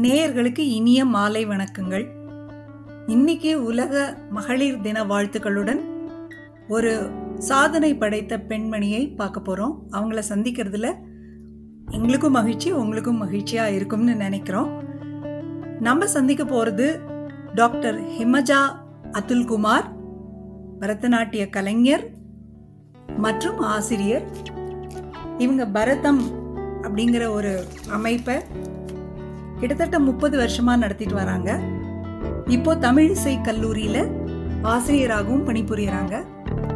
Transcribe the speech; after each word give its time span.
நேயர்களுக்கு 0.00 0.58
இனிய 0.58 1.04
மாலை 1.04 1.46
வணக்கங்கள். 1.46 2.04
இன்னைக்கு 3.06 3.64
உலக 3.64 4.16
மகளிர் 4.30 4.80
தின 4.80 5.04
வாழ்த்துக்களுடன் 5.04 5.80
ஒரு 6.68 7.10
சாதனை 7.38 7.96
படைத்த 7.96 8.38
பெண்மணியை 8.48 9.16
பார்க்க 9.16 9.40
போகிறோம் 9.40 9.82
அவங்கள 9.90 10.22
சந்திக்கிறதுல 10.28 10.94
எங்களுக்கும் 11.90 12.32
மகிழ்ச்சி 12.32 12.72
உங்களுக்கும் 12.72 13.16
மகிழ்ச்சியாக 13.16 13.70
இருக்கும்னு 13.70 14.14
நினைக்கிறோம். 14.14 14.82
நம்ம 15.80 16.06
சந்திக்க 16.06 16.44
போகிறது 16.44 17.00
டாக்டர் 17.54 18.00
ஹிமஜா 18.02 18.62
அதுல்குமார் 19.12 19.84
பரதநாட்டிய 20.80 21.50
கலைஞர் 21.50 22.10
மற்றும் 23.16 23.58
ஆசிரியர். 23.58 24.24
இவங்க 25.38 25.66
பரதம் 25.66 26.22
அப்படிங்கிற 26.82 27.28
ஒரு 27.30 27.64
அமைப்பை 27.90 28.36
கிட்டத்தட்ட 29.62 29.98
முப்பது 29.98 30.40
வருஷமா 30.40 30.76
நடத்திட்டு 30.76 31.14
வராங்க. 31.14 31.60
இப்போ 32.46 32.74
தமிழிசை 32.74 33.34
கல்லூரியில 33.42 33.98
ஆசிரியராகவும் 34.62 35.48
பணிபுரியறாங்க. 35.48 36.14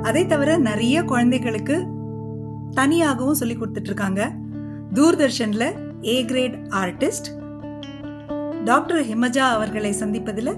அதை 0.03 0.27
தவிர 0.27 0.57
நிறைய 0.57 1.05
குழந்தைகளுக்கு 1.05 1.87
தனியாகவும் 2.71 3.35
சொல்லி 3.35 3.57
கொடுத்துட்டு 3.57 3.91
இருக்காங்க 3.91 4.33
தூர்தர்ஷன்ல 4.95 5.65
a 6.05 6.25
great 6.25 6.55
artist 6.55 7.29
doctor 8.65 9.03
Himaja 9.03 9.47
அவர்களை 9.57 9.93
சந்திப்பதில் 9.93 10.53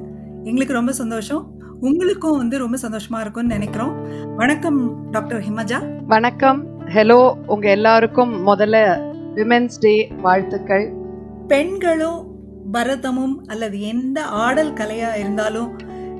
எங்களுக்கு 0.44 0.74
ரொம்ப 0.74 0.92
சந்தோஷம். 0.92 1.50
உங்களுக்கும் 1.80 2.36
வந்து 2.36 2.58
ரொம்ப 2.58 2.76
சந்தோஷமா 2.82 3.20
இருக்கும்னு 3.20 3.54
நினைக்கிறோம். 3.56 4.06
வணக்கம் 4.36 5.10
டாக்டர் 5.10 5.42
ஹிமஜா. 5.42 6.04
வணக்கம். 6.06 6.66
ஹலோ 6.84 7.32
உங்க 7.46 7.70
எல்லாருக்கும் 7.70 8.46
முதல்ல 8.46 8.76
விமென்ஸ் 9.34 9.80
டே 9.80 10.12
வாழ்த்துக்கள். 10.22 10.97
பெண்களும் 11.48 12.20
பரதமும் 12.72 13.36
அல்லது 13.46 13.76
எந்த 13.92 14.18
ஆடல் 14.44 14.72
கலையா 14.72 15.10
இருந்தாலும் 15.20 15.70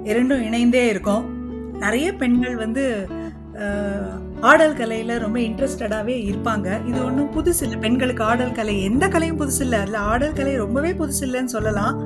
இரண்டும் 0.04 0.42
இணைந்தே 0.42 0.82
இருக்கும். 0.88 1.24
நிறைய 1.84 2.08
பெண்கள் 2.22 2.56
வந்து 2.56 2.84
ஆடல் 4.40 4.76
கலையில 4.76 5.18
ரொம்ப 5.24 5.38
இன்ட்ரெஸ்டடாவே 5.38 6.14
இருப்பாங்க. 6.30 6.68
இது 6.88 6.98
ஒன்றும் 7.04 7.32
புதுசு 7.36 7.62
இல்லை. 7.62 7.78
பெண்களுக்கு 7.78 8.22
ஆடல் 8.24 8.56
கலை 8.58 8.74
எந்த 8.82 9.04
கலையும் 9.08 9.40
புதுசு 9.40 9.60
இல்லை. 9.60 9.78
அதில் 9.78 10.06
ஆடல் 10.12 10.36
கலை 10.38 10.54
ரொம்பவே 10.56 10.92
புதுசு 11.00 11.22
இல்லைன்னு 11.26 11.54
சொல்லலாம். 11.56 11.96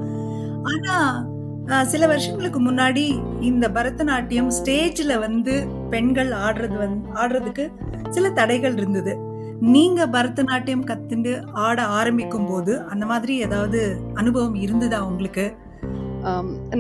ஆனா 0.72 0.97
சில 1.92 2.06
வருஷங்களுக்கு 2.06 2.60
முன்னாடி 2.60 3.04
இந்த 3.41 3.66
பரதநாட்டியம் 3.69 4.50
ஸ்டேஜில் 4.58 5.19
வந்து 5.19 5.54
பெண்கள் 5.91 6.30
ஆடுறது 6.47 6.77
வந் 6.82 6.97
ஆடுறதுக்கு 7.22 7.64
சில 8.10 8.30
தடைகள் 8.30 8.77
இருந்தது. 8.77 9.14
நீங்க 9.74 10.06
பரதநாட்டியம் 10.06 10.84
கத்துண்டு 10.88 11.32
ஆட 11.64 11.82
ஆரம்பிக்கும் 11.98 12.46
போது 12.46 12.72
அந்த 12.92 13.05
மாதிரி 13.10 13.34
ஏதாவது 13.36 13.80
அனுபவம் 14.14 14.56
இருந்ததா 14.64 14.98
உங்களுக்கு? 15.08 15.44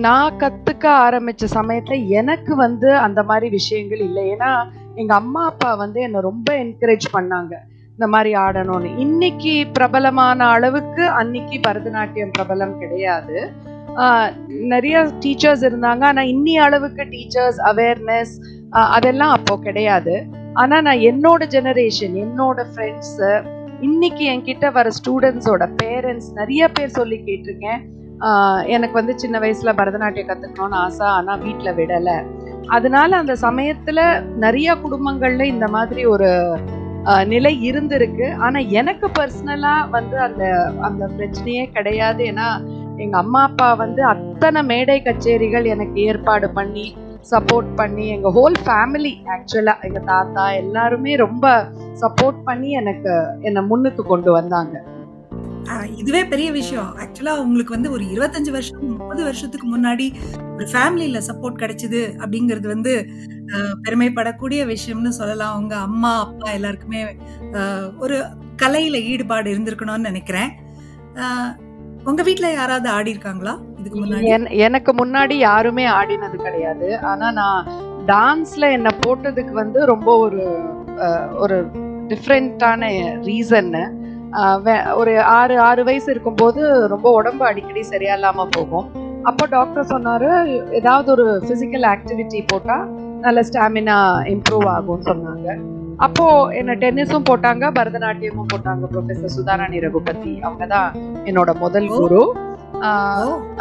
நான் 0.06 0.38
கத்துக்க 0.40 0.84
ஆரம்பிச்ச 1.04 1.50
சமயத்துல 1.54 1.98
எனக்கு 2.20 2.56
வந்து 2.56 2.88
அந்த 2.96 3.22
மாதிரி 3.22 3.48
விஷயங்கள் 3.58 4.02
இல்லை. 4.08 4.24
ஏன்னா 4.34 4.50
எங்க 4.94 5.14
அம்மா 5.14 5.44
அப்பா 5.44 5.70
வந்து 5.74 6.00
என்னை 6.00 6.20
ரொம்ப 6.20 6.48
என்கரேஜ் 6.64 7.08
பண்ணாங்க 7.16 7.54
இந்த 7.90 8.06
மாதிரி 8.14 8.32
ஆடணும்னு. 8.34 8.90
இன்னைக்கு 8.98 9.54
பிரபலமான 9.72 10.44
அளவுக்கு 10.46 11.06
அன்னைக்கு 11.20 11.58
பரதநாட்டியம் 11.68 12.34
பிரபலம் 12.38 12.76
கிடையாது. 12.78 13.38
நிறைய 14.74 14.98
டீச்சர்ஸ் 15.24 15.66
இருந்தாங்க. 15.70 16.04
ஆனா 16.12 16.22
இன்னி 16.34 16.54
அளவுக்கு 16.66 17.02
டீச்சர்ஸ் 17.14 17.58
அவேர்னஸ் 17.72 18.36
அதெல்லாம் 18.96 19.34
அப்போ 19.38 19.54
கிடையாது. 19.58 20.14
ஆனா 20.60 20.76
நான் 20.86 21.02
என்னோட 21.10 21.42
ஜெனரேஷன் 21.54 22.14
என்னோட 22.24 22.60
ஃப்ரெண்ட்ஸ் 22.70 23.16
இன்னைக்கு 23.86 24.24
என்கிட்ட 24.32 24.66
வர 24.72 24.88
ஸ்டூடெண்ட்ஸோட 24.98 25.64
பேரண்ட்ஸ் 25.82 26.28
நிறைய 26.40 26.62
பேர் 26.76 26.96
சொல்லி 26.98 27.18
கேட்டிருக்கேன். 27.28 27.80
எனக்கு 28.74 28.94
வந்து 28.98 29.14
சின்ன 29.22 29.36
வயசுல 29.44 29.70
பரதநாட்டியம் 29.78 30.28
கத்துக்கணும்னு 30.28 30.78
ஆசை 30.82 31.06
ஆனா 31.18 31.32
வீட்டில் 31.44 31.76
விடலை. 31.78 32.16
அதனால 32.76 33.16
அந்த 33.22 33.34
சமயத்துல 33.46 34.00
நிறைய 34.44 34.74
குடும்பங்கள்ல 34.84 35.46
இந்த 35.54 35.68
மாதிரி 35.76 36.02
ஒரு 36.14 36.28
நிலை 37.32 37.52
இருந்திருக்கு. 37.70 38.26
ஆனா 38.44 38.58
எனக்கு 38.80 39.06
பர்சனலா 39.18 39.74
வந்து 39.96 40.16
அந்த 40.26 40.44
அந்த 40.88 41.04
பிரச்சனையே 41.16 41.64
கிடையாது. 41.76 42.22
ஏன்னா 42.32 42.48
எங்க 43.04 43.16
அம்மா 43.24 43.40
அப்பா 43.42 43.68
வந்து 43.84 44.02
அத்தனை 44.12 44.62
மேடை 44.72 44.98
கச்சேரிகள் 45.06 45.66
எனக்கு 45.74 45.98
ஏற்பாடு 46.10 46.48
பண்ணி 46.50 46.86
சப்போர்ட் 47.30 47.70
பண்ணி 47.80 48.04
எங்கள் 48.14 48.34
ஹோல் 48.38 48.56
ஃபேமிலி 48.66 49.12
ஆக்சுவலாக 49.34 49.86
எங்கள் 49.88 50.08
தாத்தா 50.10 50.44
எல்லாருமே 50.62 51.12
ரொம்ப 51.24 51.46
சப்போர்ட் 52.02 52.40
பண்ணி 52.48 52.70
எனக்கு 52.80 53.12
என்னை 53.48 53.62
முன்னுக்கு 53.70 54.04
கொண்டு 54.12 54.32
வந்தாங்க. 54.38 54.74
இதுவே 56.00 56.20
பெரிய 56.32 56.48
விஷயம். 56.52 56.88
ஆக்சுவலா 57.02 57.34
உங்களுக்கு 57.44 57.74
வந்து 57.76 57.90
ஒரு 57.96 58.04
இருபத்தஞ்சு 58.14 58.50
வருஷம் 58.56 58.80
முப்பது 58.92 59.22
வருஷத்துக்கு 59.28 59.66
முன்னாடி 59.74 60.06
ஒரு 60.54 60.64
ஃபேமிலியில 60.72 61.20
சப்போர்ட் 61.28 61.60
கிடைச்சது 61.62 62.00
அப்படிங்கிறது 62.22 62.68
வந்து 62.74 62.92
பெருமைப்படக்கூடிய 63.84 64.60
விஷயம்னு 64.72 65.12
சொல்லலாம். 65.20 65.56
உங்க 65.60 65.74
அம்மா 65.88 66.12
அப்பா 66.24 66.48
எல்லாருக்குமே 66.58 67.02
ஒரு 68.04 68.18
கலையில 68.62 68.96
ஈடுபாடு 69.12 69.50
இருந்திருக்கணும்னு 69.54 70.10
நினைக்கிறேன். 70.10 70.50
உங்க 72.10 72.22
வீட்ல 72.28 72.46
யாராவது 72.52 72.88
ஆடி 72.96 73.10
இருக்காங்களா? 73.14 73.54
இதுக்கு 73.82 74.04
முன்னாடி? 74.04 74.24
என்- 74.24 74.50
எனக்கு 74.50 74.92
முன்னாடி 74.92 75.32
யாருமே 75.32 75.86
ஆடினது 75.86 76.34
கிடையாது. 76.34 76.98
ஆனா 76.98 77.32
நான் 77.32 77.66
டான்ஸ்ல 78.06 78.70
என்ன 78.72 78.90
போட்டதுக்கு 79.06 79.50
வந்து 79.50 79.86
ரொம்ப 79.86 80.18
ஒரு 80.18 80.58
ஒரு 81.34 81.70
டிஃப்ரெண்ட்டான 82.08 82.88
ரீசன் 83.20 84.00
ஒரு 84.94 85.22
ஆறு 85.22 85.60
ஆறு 85.60 85.84
வயசு 85.84 86.10
இருக்கும்போது 86.10 86.88
ரொம்ப 86.88 87.10
உடம்பு 87.10 87.44
அடிக்கடி 87.44 87.82
சரியா 87.82 88.14
இல்லாம 88.14 88.46
போகும். 88.50 88.90
அப்போ 89.22 89.46
டாக்டர் 89.46 89.86
சொன்னாரு 89.86 90.62
ஏதாவது 90.70 91.10
ஒரு 91.10 91.42
பிசிக்கல் 91.48 91.96
ஆக்டிவிட்டி 91.96 92.44
போட்டா 92.46 92.86
நல்ல 93.20 93.40
ஸ்டாமினா 93.40 93.96
இம்ப்ரூவ் 94.28 94.66
ஆகும்னு 94.66 95.04
சொன்னாங்க. 95.04 95.56
அப்போ 95.96 96.46
என்ன 96.46 96.74
டென்னிஸும் 96.74 97.22
போட்டாங்க 97.30 97.70
பரதநாட்டியமும் 97.70 98.46
போட்டாங்க 98.52 98.80
ப்ரொஃபசர் 98.92 99.28
சுதாராணி 99.36 99.80
ரகுபதி. 99.80 100.38
அவங்க 100.42 100.66
தான் 100.66 100.94
என்னோட 101.24 101.54
முதல். 101.54 101.88
குரு. 101.88 102.36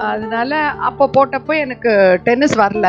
அதனால 0.05 0.51
அப்போ 0.81 1.09
போட்டப்போ 1.15 1.53
எனக்கு 1.59 1.91
டென்னிஸ் 2.23 2.57
வரல. 2.57 2.87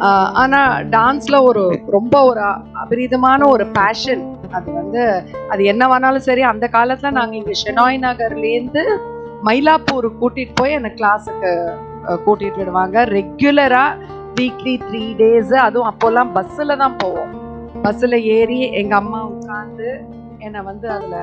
ஆஹ் 0.00 0.30
ஆனா 0.32 0.60
டான்ஸ்ல 0.90 1.42
ஒரு 1.42 1.62
ரொம்ப 1.88 2.22
ஒரு 2.24 2.40
அபரிதமான 2.74 3.40
ஒரு 3.48 3.64
பேஷன் 3.70 4.22
அது 4.52 4.72
வந்து 4.72 5.02
அது 5.48 5.64
என்ன 5.64 5.88
வேணாலும் 5.88 6.18
சரி 6.18 6.42
அந்த 6.42 6.66
காலத்துல 6.72 7.10
நாங்க 7.10 7.36
இங்க 7.36 7.54
ஷெனாய் 7.62 7.98
நகர்லேருந்து 7.98 8.82
மயிலாப்பூர் 9.42 10.08
கூட்டிட்டு 10.20 10.54
போய் 10.54 10.72
எனக்கு 10.72 10.98
கிளாஸுக்கு 10.98 11.50
கூட்டிட்டு 12.24 12.58
விடுவாங்க 12.58 13.04
ரெகுலரா 13.10 13.84
வீக்லி 14.34 14.74
த்ரீ 14.88 15.04
டேஸ் 15.14 15.54
அதுவும் 15.58 15.90
அப்போல்லாம் 15.90 16.32
பஸ்ஸில் 16.32 16.76
தான் 16.76 16.96
போவோம். 16.96 17.30
பஸ்ஸில் 17.82 18.18
ஏறி 18.30 18.60
எங்க 18.72 18.94
அம்மா 18.94 19.20
உட்காந்து 19.30 19.88
என்னை 20.38 20.60
வந்து 20.62 20.88
அதுல 20.90 21.16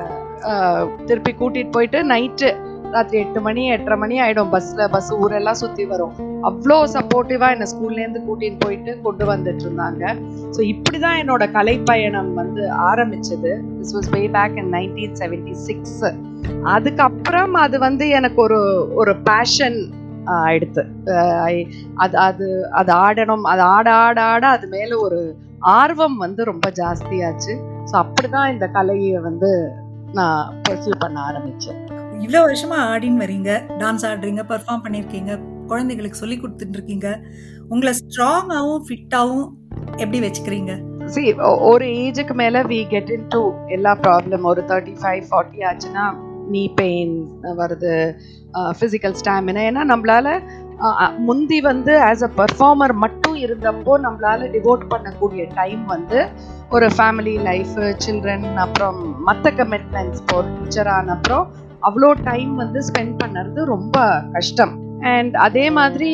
திருப்பி 1.06 1.32
கூட்டிட்டு 1.32 1.70
போயிட்டு 1.70 2.02
நைட்டு 2.04 2.50
ராத்திரி 2.94 3.18
எட்டு 3.24 3.40
மணி 3.46 3.62
எட்டரை 3.74 3.96
மணி 4.02 4.16
ஆயிடும். 4.24 4.50
பஸ்ல 4.54 4.86
பஸ் 4.94 5.10
ஊரெல்லாம் 5.22 5.58
சுத்தி 5.62 5.84
வரும். 5.92 6.14
அவ்வளோ 6.48 6.76
சப்போர்ட்டிவா 6.94 7.48
என்ன 7.54 7.66
ஸ்கூல்ல 7.72 8.02
இருந்து 8.02 8.20
கூட்டிட்டு 8.26 8.60
போயிட்டு 8.64 8.92
கொண்டு 9.06 9.24
வந்துட்டு 9.32 9.64
இருந்தாங்க. 9.66 10.12
ஸோ 10.56 10.60
இப்படிதான் 10.72 11.18
என்னோட 11.22 11.46
கலை 11.56 11.76
பயணம் 11.90 12.30
வந்து 12.40 12.62
ஆரம்பிச்சது. 12.90 13.52
This 13.78 13.94
was 13.96 14.10
way 14.16 14.22
back 14.36 14.58
in 14.62 14.72
nineteen 14.76 15.16
seventy 15.22 15.54
six 15.66 16.02
அதுக்கப்புறம் 16.74 17.54
அது 17.64 17.76
வந்து 17.86 18.04
எனக்கு 18.18 18.40
ஒரு 18.46 18.60
ஒரு 19.00 19.12
பேஷன் 19.28 19.78
எடுத்து 20.54 20.82
அது 21.96 22.16
அது 22.28 22.46
அது 22.80 22.90
ஆடணும். 23.04 23.44
அது 23.52 23.62
ஆட 23.74 23.88
ஆட 24.06 24.18
ஆட 24.32 24.44
அது 24.56 24.66
மேல 24.74 24.98
ஒரு 25.06 25.20
ஆர்வம் 25.78 26.16
வந்து 26.24 26.40
ரொம்ப 26.50 26.66
ஜாஸ்தியாச்சு. 26.80 27.54
ஸோ 27.90 27.94
அப்படிதான் 28.02 28.52
இந்த 28.54 28.66
கலையை 28.78 29.20
வந்து 29.28 29.50
நான் 30.18 30.42
பர்சியூ 30.66 30.94
பண்ண 31.04 31.16
ஆரம்பிச்சேன். 31.28 31.80
இவ்வளோ 32.18 32.40
வருஷமா 32.44 32.78
ஆடின்னு 32.90 33.22
வரீங்க 33.24 33.50
டான்ஸ் 33.78 34.04
ஆடுறீங்க 34.06 34.42
பெர்ஃபார்ம் 34.48 34.84
பண்ணிருக்கீங்க 34.84 35.32
குழந்தைகளுக்கு 35.66 36.20
சொல்லி 36.20 36.36
கொடுத்துட்டு 36.38 36.76
இருக்கீங்க 36.78 37.08
உங்களை 37.68 37.92
ஸ்ட்ராங்காகவும் 37.92 38.84
ஃபிட்டாகவும் 38.86 39.48
எப்படி 39.98 40.18
வச்சுக்கிறீங்க? 40.20 40.72
சி 41.08 41.22
ஒரு 41.68 41.84
ஏஜுக்கு 41.98 42.34
மேல 42.34 42.62
வி 42.62 42.80
கெட் 42.86 43.10
இன் 43.10 43.28
டு 43.28 43.42
எல்லா 43.68 43.92
ப்ராப்ளம் 44.02 44.44
ஒரு 44.44 44.62
தேர்ட்டி 44.70 44.94
ஃபைவ் 45.00 45.22
ஃபார்ட்டி 45.28 45.60
ஆச்சுன்னா 45.64 46.04
நீ 46.50 46.62
பெயின் 46.74 47.14
வருது 47.58 47.92
ஃபிசிக்கல் 48.78 49.16
ஸ்டாமினா 49.20 49.62
ஏன்னா 49.68 49.82
நம்மளால 49.90 50.28
முந்தி 51.28 51.58
வந்து 51.60 51.92
ஆஸ் 52.02 52.24
அ 52.24 52.30
பர்ஃபார்மர் 52.36 52.94
மட்டும் 52.96 53.38
இருந்தப்போ 53.44 53.94
நம்மளால 54.04 54.50
டிவோட் 54.54 54.84
பண்ணக்கூடிய 54.90 55.44
டைம் 55.54 55.82
வந்து 55.86 56.18
ஒரு 56.70 56.88
ஃபேமிலி 56.96 57.34
லைஃப் 57.42 57.74
சில்ட்ரன் 57.98 58.46
அப்புறம் 58.58 58.98
மற்ற 59.24 59.50
கமிட்மெண்ட்ஸ் 59.52 60.20
இப்போ 60.22 60.38
டீச்சர் 60.50 60.90
ஆன 60.96 61.12
அப்புறம் 61.12 61.46
அவ்வளோ 61.82 62.10
டைம் 62.22 62.52
வந்து 62.56 62.80
ஸ்பெண்ட் 62.82 63.16
பண்ணுறது 63.22 63.64
ரொம்ப 63.66 63.96
கஷ்டம். 64.32 64.74
அண்ட் 65.12 65.34
அதே 65.36 65.66
மாதிரி 65.70 66.12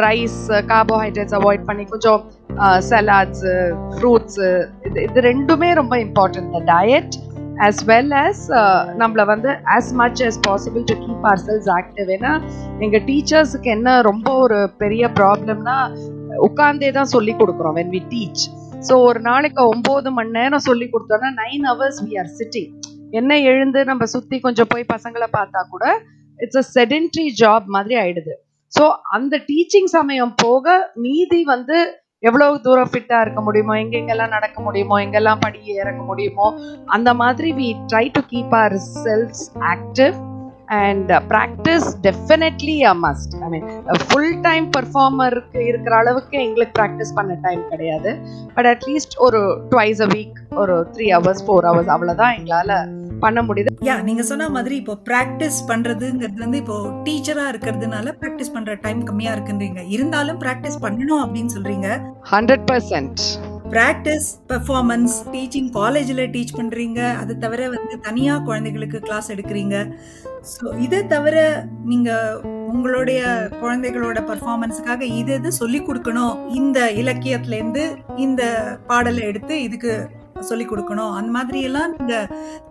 ரைஸ் 0.00 0.40
கார்போஹைட்ரேட்ஸ் 0.72 1.36
அவாய்ட் 1.40 1.64
பண்ணி 1.64 1.84
கொஞ்சம் 1.84 2.22
சலாட்ஸு 2.88 3.54
ஃப்ரூட்ஸு 3.92 4.48
இது 4.86 4.98
இது 5.02 5.20
ரெண்டுமே 5.20 5.70
ரொம்ப 5.74 5.94
important 5.98 6.50
the 6.56 6.60
diet 6.72 7.14
as 7.66 7.80
well 7.84 8.14
as 8.16 8.42
நம்மளை 8.96 9.24
வந்து 9.24 9.50
as 9.76 9.92
much 9.94 10.22
as 10.22 10.40
possible 10.48 10.84
to 10.84 10.96
keep 11.04 11.26
our 11.26 11.42
cells 11.46 11.70
active 11.76 12.10
ஏன்னா 12.10 12.32
எங்கள் 12.78 13.04
டீச்சர்ஸுக்கு 13.04 13.70
என்ன 13.70 13.94
ரொம்ப 14.02 14.28
ஒரு 14.38 14.58
பெரிய 14.78 15.10
ப்ராப்ளம்னா 15.14 15.76
உட்காந்தே 16.40 16.90
தான் 16.90 17.12
சொல்லி 17.14 17.34
கொடுக்குறோம் 17.34 17.76
வென் 17.76 17.92
வி 17.94 18.02
டீச் 18.10 18.44
ஸோ 18.88 18.94
ஒரு 19.02 19.20
நாளைக்கு 19.20 19.62
ஒம்பது 19.74 20.10
மணி 20.10 20.30
நேரம் 20.30 20.66
சொல்லி 20.66 20.88
கொடுத்தோம்னா 20.88 21.30
nine 21.42 21.64
hours 21.64 22.02
we 22.04 22.12
are 22.18 22.30
sitting 22.32 22.72
என்ன 23.10 23.38
எழுந்து 23.38 23.84
நம்ம 23.84 24.04
சுற்றி 24.04 24.40
கொஞ்சம் 24.40 24.66
போய் 24.68 24.84
பசங்களை 24.84 25.28
பார்த்தா 25.32 25.60
கூட 25.70 25.84
இட்ஸ் 26.40 26.56
அ 26.56 26.64
செடென்ட்ரி 26.74 27.26
ஜாப் 27.42 27.66
மாதிரி 27.66 27.94
ஆயிடுது. 27.96 28.34
ஸோ 28.72 28.90
அந்த 29.10 29.36
டீச்சிங் 29.36 29.84
சமயம் 29.84 30.34
போக 30.36 30.92
மீதி 30.96 31.44
வந்து 31.44 31.76
எவ்வளவு 32.22 32.60
தூரம் 32.60 32.88
ஃபிட்டா 32.88 33.20
இருக்க 33.20 33.40
முடியுமோ 33.40 33.74
எங்கெங்கெல்லாம் 33.74 34.28
நடக்க 34.28 34.60
முடியுமோ 34.60 34.98
எங்கெல்லாம் 34.98 35.38
படி 35.38 35.60
இறங்க 35.64 36.02
முடியுமோ 36.02 36.46
அந்த 36.86 37.14
மாதிரி 37.14 37.52
we 37.52 37.76
try 37.92 38.10
to 38.10 38.20
keep 38.20 38.54
our 38.54 38.76
cells 39.04 39.52
active 39.60 40.35
and 40.68 41.12
practice 41.32 41.88
definitely 42.06 42.76
a 42.92 42.94
must 43.06 43.34
I 43.46 43.48
mean 43.54 43.66
full 44.08 44.34
time 44.40 44.66
பர்ஃபார்மருக்கு 44.76 45.60
இருக்கிற 45.70 45.96
அளவுக்கு 45.96 46.36
எங்களுக்கு 46.46 46.74
ப்ராக்டிஸ் 46.80 47.14
பண்ண 47.14 47.34
டைம் 47.46 47.62
கிடையாது. 47.72 48.12
பட் 48.56 48.68
அட்லீஸ்ட் 48.72 49.16
ஒரு 49.26 49.40
ட்வைஸ் 49.72 50.02
அ 50.06 50.08
வீக் 50.14 50.38
ஒரு 50.62 50.76
த்ரீ 50.94 51.08
ஹவர்ஸ் 51.16 51.44
ஃபோர் 51.46 51.68
ஹவர்ஸ் 51.70 51.92
அவ்வளோதான் 51.96 52.36
எங்களால் 52.38 52.74
பண்ண 53.24 53.42
முடியுது. 53.42 53.70
யா 53.88 54.02
நீங்க 54.02 54.22
சொன்ன 54.22 54.48
மாதிரி 54.56 54.76
இப்போ 54.82 54.94
பிராக்டிஸ் 55.10 55.58
பண்றதுங்கிறது 55.70 56.44
வந்து 56.44 56.58
இப்போ 56.62 56.78
டீச்சரா 57.06 57.44
இருக்கிறதுனால 57.52 58.14
பிராக்டிஸ் 58.22 58.54
பண்ற 58.56 58.74
டைம் 58.86 59.02
கம்மியா 59.04 59.32
இருக்குன்றீங்க. 59.36 59.82
இருந்தாலும் 59.96 60.40
பிராக்டிஸ் 60.44 60.82
பண்ணணும் 60.86 61.22
அப்படின்னு 61.24 61.54
சொல்றீங்க. 61.56 61.88
Hundred 62.34 62.66
percent 62.72 63.22
practice 63.72 64.28
performance 64.50 65.14
teaching 65.32 65.70
காலேஜில் 65.76 66.22
டீச் 66.34 66.56
பண்ணுறீங்க 66.58 67.00
அது 67.20 67.32
தவிர 67.44 67.62
வந்து 67.74 67.94
தனியாக 68.06 68.44
குழந்தைகளுக்கு 68.48 68.98
கிளாஸ் 69.06 69.30
எடுக்கிறீங்க. 69.34 69.76
ஸோ 70.52 70.64
இதை 70.86 71.00
தவிர 71.14 71.36
நீங்கள் 71.90 72.36
உங்களுடைய 72.72 73.22
குழந்தைகளோட 73.62 74.18
பர்ஃபார்மன்ஸுக்காக 74.30 75.02
இது 75.20 75.32
எது 75.38 75.52
சொல்லி 75.60 75.80
கொடுக்கணும்? 75.88 76.36
இந்த 76.60 76.78
இலக்கியத்துலேருந்து 77.02 77.84
இந்த 78.26 78.42
பாடலை 78.90 79.24
எடுத்து 79.30 79.56
இதுக்கு 79.62 79.94
சொல்லி 80.50 80.66
கொடுக்கணும். 80.70 81.12
அந்த 81.18 81.30
மாதிரி 81.38 81.60
எல்லாம் 81.70 81.94
நீங்க 81.96 82.16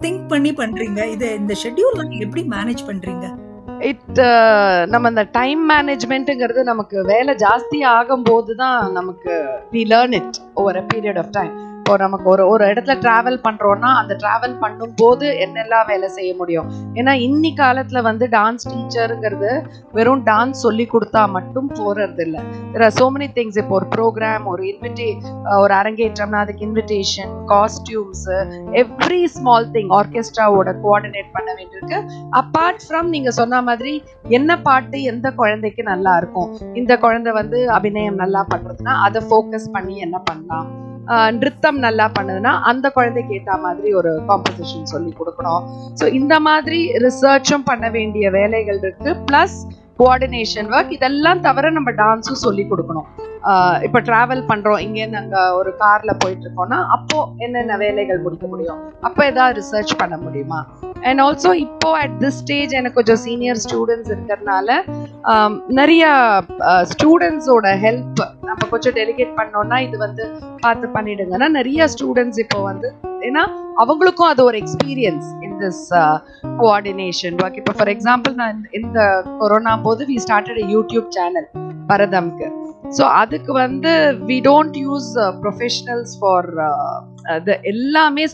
திங்க் 0.03 0.25
பண்ணி 0.33 0.53
பண்றீங்க. 0.61 1.01
இது 1.15 1.29
இந்த 1.41 1.55
ஷெட்யூல் 1.63 1.99
எப்படி 2.25 2.43
மேனேஜ் 2.55 2.83
பண்றீங்க? 2.91 3.27
இட் 3.85 4.19
uh, 4.23 4.75
நம்ம 4.85 5.05
அந்த 5.07 5.23
டைம் 5.31 5.61
மேனேஜ்மெண்ட்டுங்கிறது 5.71 6.61
நமக்கு 6.63 6.97
வேலை 7.03 7.33
ஜாஸ்தி 7.43 7.79
ஆகும்போது 7.91 8.53
தான் 8.55 8.79
நமக்கு 8.91 9.33
we 9.73 9.83
learn 9.91 10.13
it 10.13 10.37
over 10.53 10.77
a 10.77 10.85
period 10.93 11.19
of 11.23 11.33
time 11.33 11.53
இப்போ 11.85 11.97
நமக்கு 12.03 12.27
ஒரு 12.31 12.43
ஒரு 12.51 12.63
இடத்துல 12.69 12.93
ட்ராவல் 13.01 13.35
பண்ணுறோன்னா 13.43 13.89
அந்த 13.99 14.13
ட்ராவல் 14.21 14.53
பண்ணும்போது 14.61 15.25
என்னெல்லாம் 15.43 15.83
வேலை 15.89 16.07
செய்ய 16.15 16.29
முடியும்? 16.39 16.69
ஏன்னா 16.99 17.13
இன்னி 17.25 17.51
காலத்தில் 17.59 17.99
வந்து 18.07 18.25
டான்ஸ் 18.35 18.65
டீச்சருங்கிறது 18.69 19.51
வெறும் 19.97 20.23
டான்ஸ் 20.29 20.63
சொல்லி 20.65 20.85
கொடுத்தா 20.93 21.21
மட்டும் 21.35 21.67
போகிறது 21.79 22.23
இல்லை 22.25 22.41
there 22.71 22.85
are 22.85 22.95
so 22.99 23.05
many 23.15 23.27
things 23.35 23.59
இப்போ 23.61 23.75
ஒரு 23.79 23.87
ப்ரோக்ராம் 23.95 24.45
ஒரு 24.53 24.63
இன்விடே 24.71 25.09
ஒரு 25.63 25.75
அரங்கேற்றம்னா 25.79 26.39
அதுக்கு 26.45 26.65
invitation 26.67 27.35
costumes 27.51 28.37
every 28.81 29.21
small 29.35 29.67
thing 29.75 29.93
ஆர்கெஸ்ட்ராவோட 29.99 30.73
coordinate 30.85 31.29
பண்ண 31.35 31.49
வேண்டியிருக்கு. 31.59 31.99
அப்பார்ட் 32.41 32.81
ஃப்ரம் 32.85 33.11
நீங்கள் 33.17 33.37
சொன்ன 33.39 33.61
மாதிரி 33.69 33.93
என்ன 34.39 34.57
பாட்டு 34.69 35.03
எந்த 35.13 35.33
குழந்தைக்கு 35.41 35.85
நல்லா 35.91 36.15
இருக்கும்? 36.23 36.49
இந்த 36.81 36.95
குழந்தை 37.05 37.33
வந்து 37.39 37.61
அபிநயம் 37.77 38.19
நல்லா 38.25 38.43
பண்ணுறதுனா 38.53 38.95
அதை 39.07 39.21
ஃபோக்கஸ் 39.29 39.69
பண்ணி 39.77 39.97
என்ன 40.07 40.19
பண்ணலாம்? 40.31 40.67
நிறுத்தம் 41.39 41.79
நல்லா 41.85 42.05
பண்ணுதுன்னா 42.17 42.53
அந்த 42.71 42.89
குழந்தைக்கு 42.97 43.33
ஏற்ற 43.37 43.55
மாதிரி 43.65 43.89
ஒரு 44.01 44.11
காம்போசிஷன் 44.29 44.91
சொல்லி 44.93 45.11
கொடுக்கணும். 45.19 45.63
ஸோ 45.99 46.07
இந்த 46.19 46.35
மாதிரி 46.49 46.79
ரிசர்ச்சும் 47.05 47.67
பண்ண 47.71 47.89
வேண்டிய 47.97 48.31
வேலைகள் 48.39 48.81
இருக்கு. 48.83 49.11
ப்ளஸ் 49.29 49.57
கோஆர்டினேஷன் 50.01 50.69
ஒர்க் 50.75 50.95
இதெல்லாம் 50.97 51.43
தவிர 51.47 51.69
நம்ம 51.77 51.91
டான்ஸும் 52.03 52.43
சொல்லி 52.45 52.65
கொடுக்கணும். 52.71 53.09
இப்போ 53.85 53.99
ட்ராவல் 54.07 54.41
பண்ணுறோம் 54.49 54.81
இங்கேருந்து 54.85 55.19
அங்கே 55.21 55.41
ஒரு 55.57 55.71
காரில் 55.81 56.19
போயிட்டு 56.21 56.45
இருக்கோம்னா 56.45 56.79
அப்போ 56.95 57.17
என்னென்ன 57.37 57.77
வேலைகள் 57.77 58.23
முடிக்க 58.23 58.45
முடியும்? 58.47 58.79
அப்போ 59.01 59.21
ஏதாவது 59.25 59.55
ரிசர்ச் 59.61 59.93
பண்ண 60.01 60.15
முடியுமா? 60.17 60.59
அண்ட் 61.07 61.21
ஆல்சோ 61.21 61.51
இப்போ 61.65 61.89
அட் 62.03 62.15
திஸ் 62.23 62.39
ஸ்டேஜ் 62.43 62.71
எனக்கு 62.73 62.97
கொஞ்சம் 62.99 63.21
சீனியர் 63.25 63.59
ஸ்டூடெண்ட்ஸ் 63.65 64.11
இருக்கிறதுனால 64.13 64.69
நிறைய 65.79 66.05
ஸ்டூடெண்ட்ஸோட 66.93 67.67
ஹெல்ப் 67.85 68.21
நம்ம 68.49 68.61
கொஞ்சம் 68.69 68.95
டெலிகேட் 68.99 69.35
பண்ணோம்னா 69.39 69.79
இது 69.87 69.97
வந்து 69.97 70.25
பார்த்து 70.63 70.89
பண்ணிடுங்கன்னா 70.97 71.49
நிறைய 71.59 71.87
ஸ்டூடெண்ட்ஸ் 71.95 72.41
இப்போ 72.45 72.61
வந்து 72.61 72.89
ஏன்னா 73.21 73.43
அவங்களுக்கும் 73.77 74.31
அது 74.31 74.41
ஒரு 74.43 74.57
experience 74.63 75.29
in 75.47 75.57
this 75.61 75.83
coordination 76.61 77.37
work 77.43 77.59
இப்போ 77.61 77.75
ஃபார் 77.77 77.93
எக்ஸாம்பிள் 77.95 78.35
நான் 78.41 78.59
இந்த 78.79 78.99
கொரோனா 79.39 79.75
போது 79.87 80.03
வி 80.05 80.17
ஸ்டார்டட் 80.25 80.61
யூடியூப் 80.73 81.09
சேனல் 81.09 81.47
பரதம்க்கு. 81.91 82.47
ஸோ 82.97 83.03
அதுக்கு 83.21 83.51
வந்து 83.63 83.91
we 84.29 84.37
don't 84.49 84.77
use 84.85 85.11
professionals 85.43 86.13
for 86.19 86.49
எல்லாமே 87.73 88.25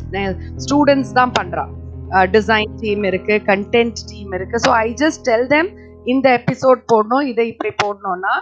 ஸ்டூடெண்ட்ஸ் 0.65 1.13
தான் 1.19 1.33
பண்ணுறான் 1.39 1.71
டிசைன் 2.35 2.73
டீம் 2.81 3.03
இருக்கு 3.09 3.35
கண்டென்ட் 3.51 4.01
டீம் 4.11 4.31
இருக்கு. 4.37 4.57
So 4.65 4.71
I 4.85 4.87
just 5.03 5.23
tell 5.29 5.47
them 5.55 5.69
இந்த 6.13 6.27
எபிசோட் 6.39 6.81
போடணும் 6.91 7.27
இதை 7.31 7.45
இப்படி 7.53 7.71
போடணும்னா 7.83 8.35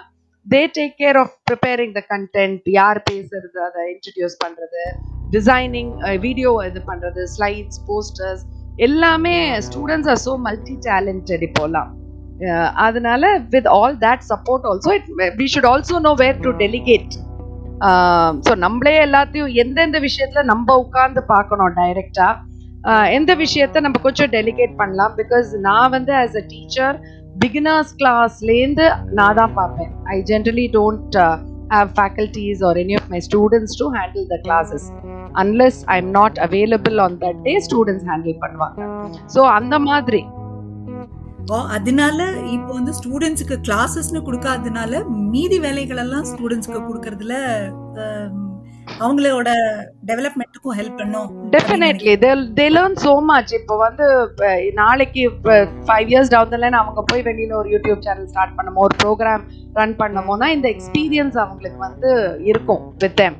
they 0.45 0.61
take 0.77 0.95
care 1.01 1.17
of 1.23 1.33
preparing 1.49 1.93
the 1.99 2.01
content 2.13 2.67
யார் 2.79 2.99
பேசுறது 3.11 3.59
அதை 3.67 3.81
இன்ட்ரடியூஸ் 3.93 4.37
பண்ணுறது 4.43 4.83
டிசைனிங் 5.35 5.91
வீடியோ 6.25 6.51
இது 6.69 6.81
பண்ணுறது 6.91 7.23
ஸ்லைட்ஸ் 7.35 7.81
போஸ்டர்ஸ் 7.89 8.43
எல்லாமே 8.87 9.37
students 9.67 10.11
are 10.13 10.21
so 10.27 10.33
multi 10.47 10.75
talented 10.89 11.43
இப்போலாம். 11.49 11.89
அதனால 12.85 13.23
with 13.55 13.71
all 13.79 13.95
that 14.05 14.25
support 14.31 14.67
also 14.71 14.91
it 14.97 15.09
we 15.39 15.47
should 15.53 15.69
also 15.71 15.97
know 16.07 16.13
where 16.23 16.39
to 16.45 16.51
delegate 16.63 17.15
so 18.45 18.53
நம்மளே 18.65 18.93
எல்லாத்தையும் 19.05 19.51
எந்தெந்த 19.63 19.97
விஷயத்தில் 20.07 20.49
நம்ம 20.51 20.75
உட்காந்து 20.83 21.21
பார்க்கணும் 21.33 21.75
டைரெக்டாக 21.79 22.35
uh, 22.89 23.05
எந்த 23.17 23.31
விஷயத்த 23.43 23.81
நம்ம 23.85 23.99
கொஞ்சம் 24.05 24.31
டெலிகேட் 24.35 24.73
பண்ணலாம்? 24.81 25.13
பிகாஸ் 25.21 25.47
நான் 25.67 25.91
வந்து 25.95 26.11
ஆஸ் 26.21 26.37
அ 26.41 26.43
டீச்சர் 26.53 26.97
பிகினர்ஸ் 27.43 27.93
கிளாஸ்லேருந்து 27.99 28.85
நான் 29.19 29.37
தான் 29.39 29.53
பார்ப்பேன். 29.59 29.91
I 30.15 30.17
generally 30.31 30.67
don't 30.77 31.17
have 31.75 31.89
faculties 31.99 32.63
or 32.69 32.79
any 32.83 32.95
of 32.99 33.09
my 33.15 33.21
students 33.27 33.77
to 33.81 33.87
handle 33.97 34.27
the 34.33 34.39
classes 34.47 34.87
unless 35.43 35.79
I 35.93 35.97
am 36.03 36.11
not 36.19 36.37
available 36.47 36.99
on 37.05 37.17
that 37.23 37.41
day 37.47 37.55
students 37.67 38.07
handle 38.11 38.37
பண்ணுவாங்க. 38.43 38.89
ஸோ 39.35 39.41
அந்த 39.59 39.77
மாதிரி. 39.89 40.21
அதனால 41.73 42.19
இப்போ 42.47 42.71
வந்து 42.73 42.93
ஸ்டூடெண்ட்ஸுக்கு 42.93 43.55
கிளாஸஸ்னு 43.67 44.19
கொடுக்காததுனால 44.25 45.01
மீதி 45.07 45.59
வேலைகள் 45.59 45.97
எல்லாம் 45.97 46.23
ஸ்டூடெண்ட்ஸ்க்கு 46.23 46.81
கொடுக்கறதுல 46.89 47.35
அவங்களோட 48.99 49.49
டெவலப்மெண்ட்டுக்கும் 50.05 50.77
ஹெல்ப் 50.79 50.99
பண்ணும். 50.99 51.27
Definitely 51.49 52.13
they 52.15 52.31
they 52.53 52.65
learn 52.69 52.95
so 52.95 53.21
much 53.21 53.51
இப்போ 53.53 53.77
வந்து 53.77 54.05
நாளைக்கு 54.73 55.23
five 55.87 56.09
years 56.13 56.29
down 56.29 56.49
the 56.49 56.57
line 56.57 56.73
அவங்க 56.73 57.01
போய் 57.11 57.21
வெளியில் 57.21 57.53
ஒரு 57.53 57.69
யூடியூப் 57.69 58.01
சேனல் 58.03 58.27
ஸ்டார்ட் 58.27 58.55
பண்ணமோ 58.57 58.77
ஒரு 58.77 58.95
ப்ரோக்ராம் 59.03 59.43
ரன் 59.73 59.95
பண்ணமோனா 59.95 60.47
இந்த 60.47 60.67
எக்ஸ்பீரியன்ஸ் 60.67 61.37
அவங்களுக்கு 61.37 61.77
வந்து 61.77 62.39
இருக்கும் 62.45 62.83
with 63.03 63.15
them 63.15 63.37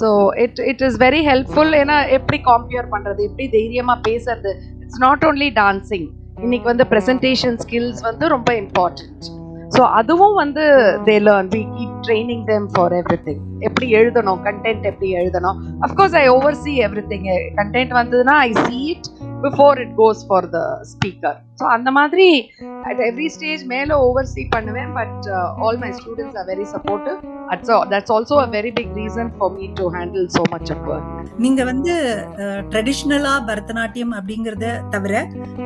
so 0.00 0.32
it 0.36 0.60
it 0.60 0.82
is 0.82 0.96
very 0.96 1.22
helpful 1.30 1.72
ஏன்னா 1.74 2.08
எப்படி 2.08 2.38
காம்பியர் 2.44 2.88
பண்ணுறது 2.88 3.22
எப்படி 3.24 3.48
தைரியமாக 3.48 4.00
பேசுறது 4.10 4.52
இட்ஸ் 4.80 5.00
நாட் 5.00 5.24
ஓன்லி 5.24 5.50
டான்சிங் 5.54 6.08
இன்னைக்கு 6.36 6.66
வந்து 6.68 6.84
ப்ரெசன்டேஷன் 6.84 7.56
ஸ்கில்ஸ் 7.58 8.02
வந்து 8.02 8.24
ரொம்ப 8.28 8.50
இம்பார்ட்டன்ட் 8.54 9.41
ஸோ 9.72 9.82
அதுவும் 9.98 10.34
வந்து 10.34 10.64
they 11.06 11.14
learn 11.26 11.50
we 11.52 11.62
keep 11.74 11.96
training 12.06 12.44
them 12.48 12.66
for 12.72 12.94
everything 13.26 13.42
எப்படி 13.66 13.86
எழுதணும்? 13.98 14.40
கண்டென்ட் 14.46 14.84
எப்படி 14.90 15.08
எழுதணும்? 15.20 15.58
Of course 15.86 16.16
I 16.20 16.24
oversee 16.62 16.72
everything 17.10 17.26
content 17.58 17.92
வந்ததுன்னா 17.98 18.34
I 18.46 18.52
see 18.60 18.78
it 18.92 19.06
before 19.44 19.78
it 19.84 19.94
goes 20.00 20.20
for 20.26 20.46
the 20.50 20.58
speaker 20.90 21.38
so 21.60 21.64
அந்த 21.76 21.90
மாதிரி 21.98 22.26
அட் 22.88 23.00
எவ்ரி 23.06 23.28
ஸ்டேஜ் 23.36 23.62
மேலே 23.72 23.94
ஓவர் 24.06 24.28
சி 24.32 24.42
பண்ணுவேன் 24.52 24.92
but 24.98 25.28
all 25.64 25.78
my 25.82 25.90
students 25.98 26.36
are 26.40 26.48
very 26.50 26.66
supportive 26.74 27.16
it's 27.54 27.72
that's 27.92 28.12
also 28.16 28.36
a 28.38 28.48
very 28.56 28.72
big 28.78 28.92
reason 28.98 29.30
for 29.36 29.54
me 29.56 29.68
to 29.80 29.86
handle 29.96 30.26
so 30.36 30.44
much 30.52 30.72
of 30.74 30.86
work 30.90 31.08
நீங்க 31.38 31.62
வந்து 31.64 31.94
ட்ரெடிஷ்னலா 32.72 33.34
பரதநாட்டியம் 33.48 34.14
அப்படிங்கறத 34.18 34.66
தவிர 34.90 35.14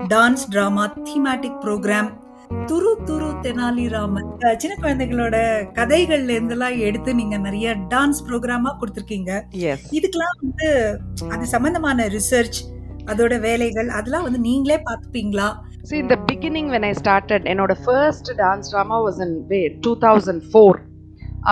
dance 0.09 0.47
drama 0.55 0.87
thematic 1.03 1.59
program 1.65 2.11
துரு 2.51 2.95
துரு 3.05 3.29
தெனாலிராமன். 3.43 4.57
சின்ன 4.57 4.77
குழந்தைகளோட 4.81 5.37
கதைகள்ல 5.75 6.35
இருந்தெல்லாம் 6.37 6.79
எடுத்து 6.79 7.15
நீங்க 7.15 7.37
நிறைய 7.37 7.75
டான்ஸ் 7.75 8.21
ப்ரோக்ராமா 8.27 8.77
கொடுத்துருக்கீங்க. 8.81 9.43
இதுக்கெல்லாம் 9.91 10.39
வந்து 10.41 10.99
அது 11.29 11.47
சம்பந்தமான 11.47 12.07
ரிசர்ச் 12.07 12.59
அதோட 13.05 13.41
வேலைகள் 13.41 13.89
அதெல்லாம் 13.89 14.23
வந்து 14.23 14.39
நீங்களே 14.39 14.83
பார்த்துப்பீங்களா? 14.91 15.65
See, 15.91 15.95
in 15.95 16.09
the 16.09 16.17
beginning 16.17 16.69
when 16.71 16.83
I 16.83 16.91
started, 16.91 17.43
என்னோட 17.45 17.77
first 17.87 18.23
dance 18.37 18.75
drama 18.75 19.11
was 19.11 19.21
in 19.21 19.47
2004. 19.81 20.79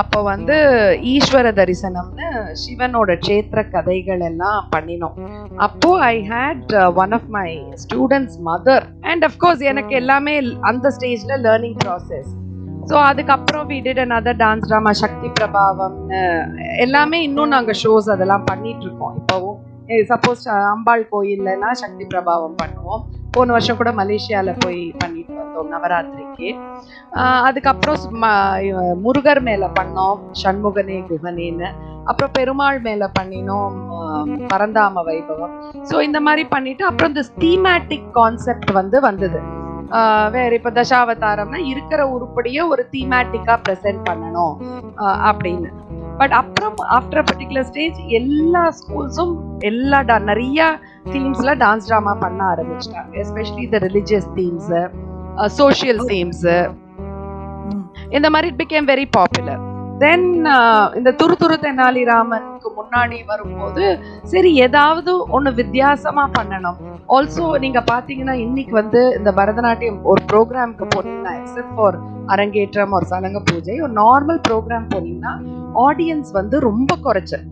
அப்போ 0.00 0.18
வந்து 0.22 0.56
ஈஸ்வர 1.12 1.50
தரிசனம்னு 1.58 2.28
சிவனோட 2.62 3.10
க்ஷேத்திர 3.24 3.60
கதைகள் 3.74 4.22
எல்லாம் 4.28 4.60
பண்ணினோம். 4.74 5.16
அப்போ 5.66 5.90
I 6.06 6.16
had 6.30 6.72
one 7.02 7.12
of 7.18 7.28
my 7.36 7.48
students 7.82 8.38
mother 8.48 8.86
and 9.12 9.26
of course 9.28 9.62
எனக்கு 9.72 9.94
எல்லாமே 10.02 10.34
அந்த 10.70 10.92
ஸ்டேஜ்ல 10.96 11.36
லேர்னிங் 11.46 11.78
ப்ராசஸ் 11.84 12.30
ஸோ 12.90 12.96
அதுக்கப்புறம் 13.10 13.66
we 13.68 13.76
did 13.84 14.00
another 14.06 14.34
dance 14.40 14.66
drama 14.70 14.90
Shakti 15.02 15.28
Prabhavam 15.38 15.94
எல்லாமே 16.86 17.20
இன்னும் 17.28 17.54
நாங்கள் 17.56 17.78
ஷோஸ் 17.82 18.08
அதெல்லாம் 18.14 18.44
பண்ணிட்டு 18.50 18.84
இருக்கோம். 18.86 19.14
இப்போவும் 19.20 19.60
சப்போஸ் 20.10 20.44
அம்பாள் 20.72 21.04
கோயில்லனா 21.12 21.70
சக்தி 21.82 22.04
பிரபாவம் 22.12 22.58
பண்ணுவோம். 22.62 23.02
போன 23.34 23.52
வருஷம் 23.54 23.78
கூட 23.80 23.90
மலேசியால 24.00 24.50
போய் 24.64 24.82
பண்ணிட்டு 25.00 25.32
வந்தோம் 25.40 25.72
நவராத்திரிக்கு. 25.74 26.48
அதுக்கப்புறம் 27.48 28.04
முருகர் 29.04 29.42
மேல 29.48 29.64
பண்ணோம் 29.80 30.20
சண்முகனே 30.42 30.98
குகனேன்னு. 31.10 31.68
அப்புறம் 32.10 32.32
பெருமாள் 32.38 32.78
மேல 32.86 33.04
பண்ணினோம் 33.18 33.76
பரந்தாம 34.52 35.04
வைபவம். 35.10 35.54
ஸோ 35.90 35.94
இந்த 36.08 36.18
மாதிரி 36.26 36.44
பண்ணிட்டு 36.54 36.82
அப்புறம் 36.90 37.12
இந்த 37.14 37.24
தீமேட்டிக் 37.44 38.08
கான்செப்ட் 38.18 38.72
வந்து 38.80 39.00
வந்தது. 39.08 39.40
வேற 40.34 40.50
இப்ப 40.58 40.70
தசாவதாரம்னா 40.78 41.58
இருக்கிற 41.72 42.00
உருப்படியை 42.14 42.62
ஒரு 42.74 42.82
தீமேட்டிக்கா 42.94 43.54
ப்ரெசென்ட் 43.66 44.02
பண்ணணும் 44.08 44.54
அப்படின்னு. 45.30 45.70
பட் 46.18 46.30
அப்புறம் 46.30 46.74
ஆஃப்டர் 46.90 47.24
பர்டிகுலர் 47.32 47.62
ஸ்டேஜ் 47.62 47.98
எல்லா 48.06 48.68
ஸ்கூல்ஸும் 48.68 49.36
எல்லா 49.58 50.02
da- 50.02 50.22
நிறைய 50.22 50.78
தீம்ஸ்ல 51.04 51.54
டான்ஸ் 51.56 51.80
ட்ராமா 51.88 52.20
பண்ண 52.20 52.44
ஆரம்பிச்சிட்டாங்க. 52.44 53.12
Especially 53.12 53.68
the 53.68 53.78
religious 53.78 54.28
themes 54.34 54.90
social 55.46 55.98
themes. 55.98 56.74
இந்த 58.10 58.30
மாதிரி 58.30 58.54
it 58.54 58.62
became 58.62 58.88
very 58.88 59.06
popular 59.10 59.72
then 60.02 60.46
uh, 60.46 60.96
இந்த 60.96 61.10
துரு 61.12 61.34
துரு 61.36 61.56
தெனாலிராமனுக்கு 61.56 62.68
முன்னாடி 62.78 63.24
வரும்போது 63.26 63.84
சரி 64.22 64.54
ஏதாவது 64.54 65.26
ஒன்று 65.26 65.52
வித்தியாசமா 65.54 66.28
பண்ணணும். 66.38 66.78
ஆல்சோ 67.08 67.58
நீங்க 67.58 67.80
பாத்தீங்கன்னா 67.80 68.32
இன்னைக்கு 68.32 68.72
வந்து 68.72 69.16
இந்த 69.18 69.32
பரதநாட்டியம் 69.32 70.00
ஒரு 70.02 70.22
ப்ரோக்ராம்க்கு 70.26 70.86
போனீங்கன்னா 70.86 71.32
எக்ஸப்ட் 71.40 71.74
ஃபார் 71.76 71.98
அரங்கேற்றம் 72.28 72.92
ஒரு 72.92 73.04
சலங்க 73.04 73.40
பூஜை 73.40 73.80
ஒரு 73.80 73.92
நார்மல் 73.92 74.40
ப்ரோக்ராம் 74.48 74.88
போனீங்கன்னா 74.94 75.34
ஆடியன்ஸ் 75.86 76.32
வந்து 76.32 76.60
ரொம்ப 76.60 76.96
குறைச்சல் 76.96 77.46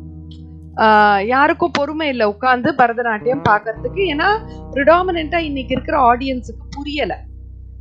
ஆஹ் 0.78 1.22
யாருக்கும் 1.25 1.70
பொறுமை 1.70 2.08
இல்லை 2.08 2.26
உட்காந்து 2.26 2.68
பரதநாட்டியம் 2.72 3.46
பார்க்கறதுக்கு 3.49 4.02
ஏன்னா 4.04 4.28
ப்ரிடாமினாக 4.75 5.40
இன்னைக்கு 5.40 5.75
இருக்கிற 5.75 5.99
ஆடியன்ஸுக்கு 6.00 6.66
புரியல. 6.76 7.12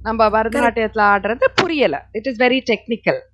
நம்ம 0.03 0.29
பரதநாட்டியத்துல 0.29 1.03
ஆடுறது 1.13 1.45
புரியல. 1.55 1.95
It 2.13 2.27
is 2.27 2.41
very 2.41 2.61
technical 2.71 3.30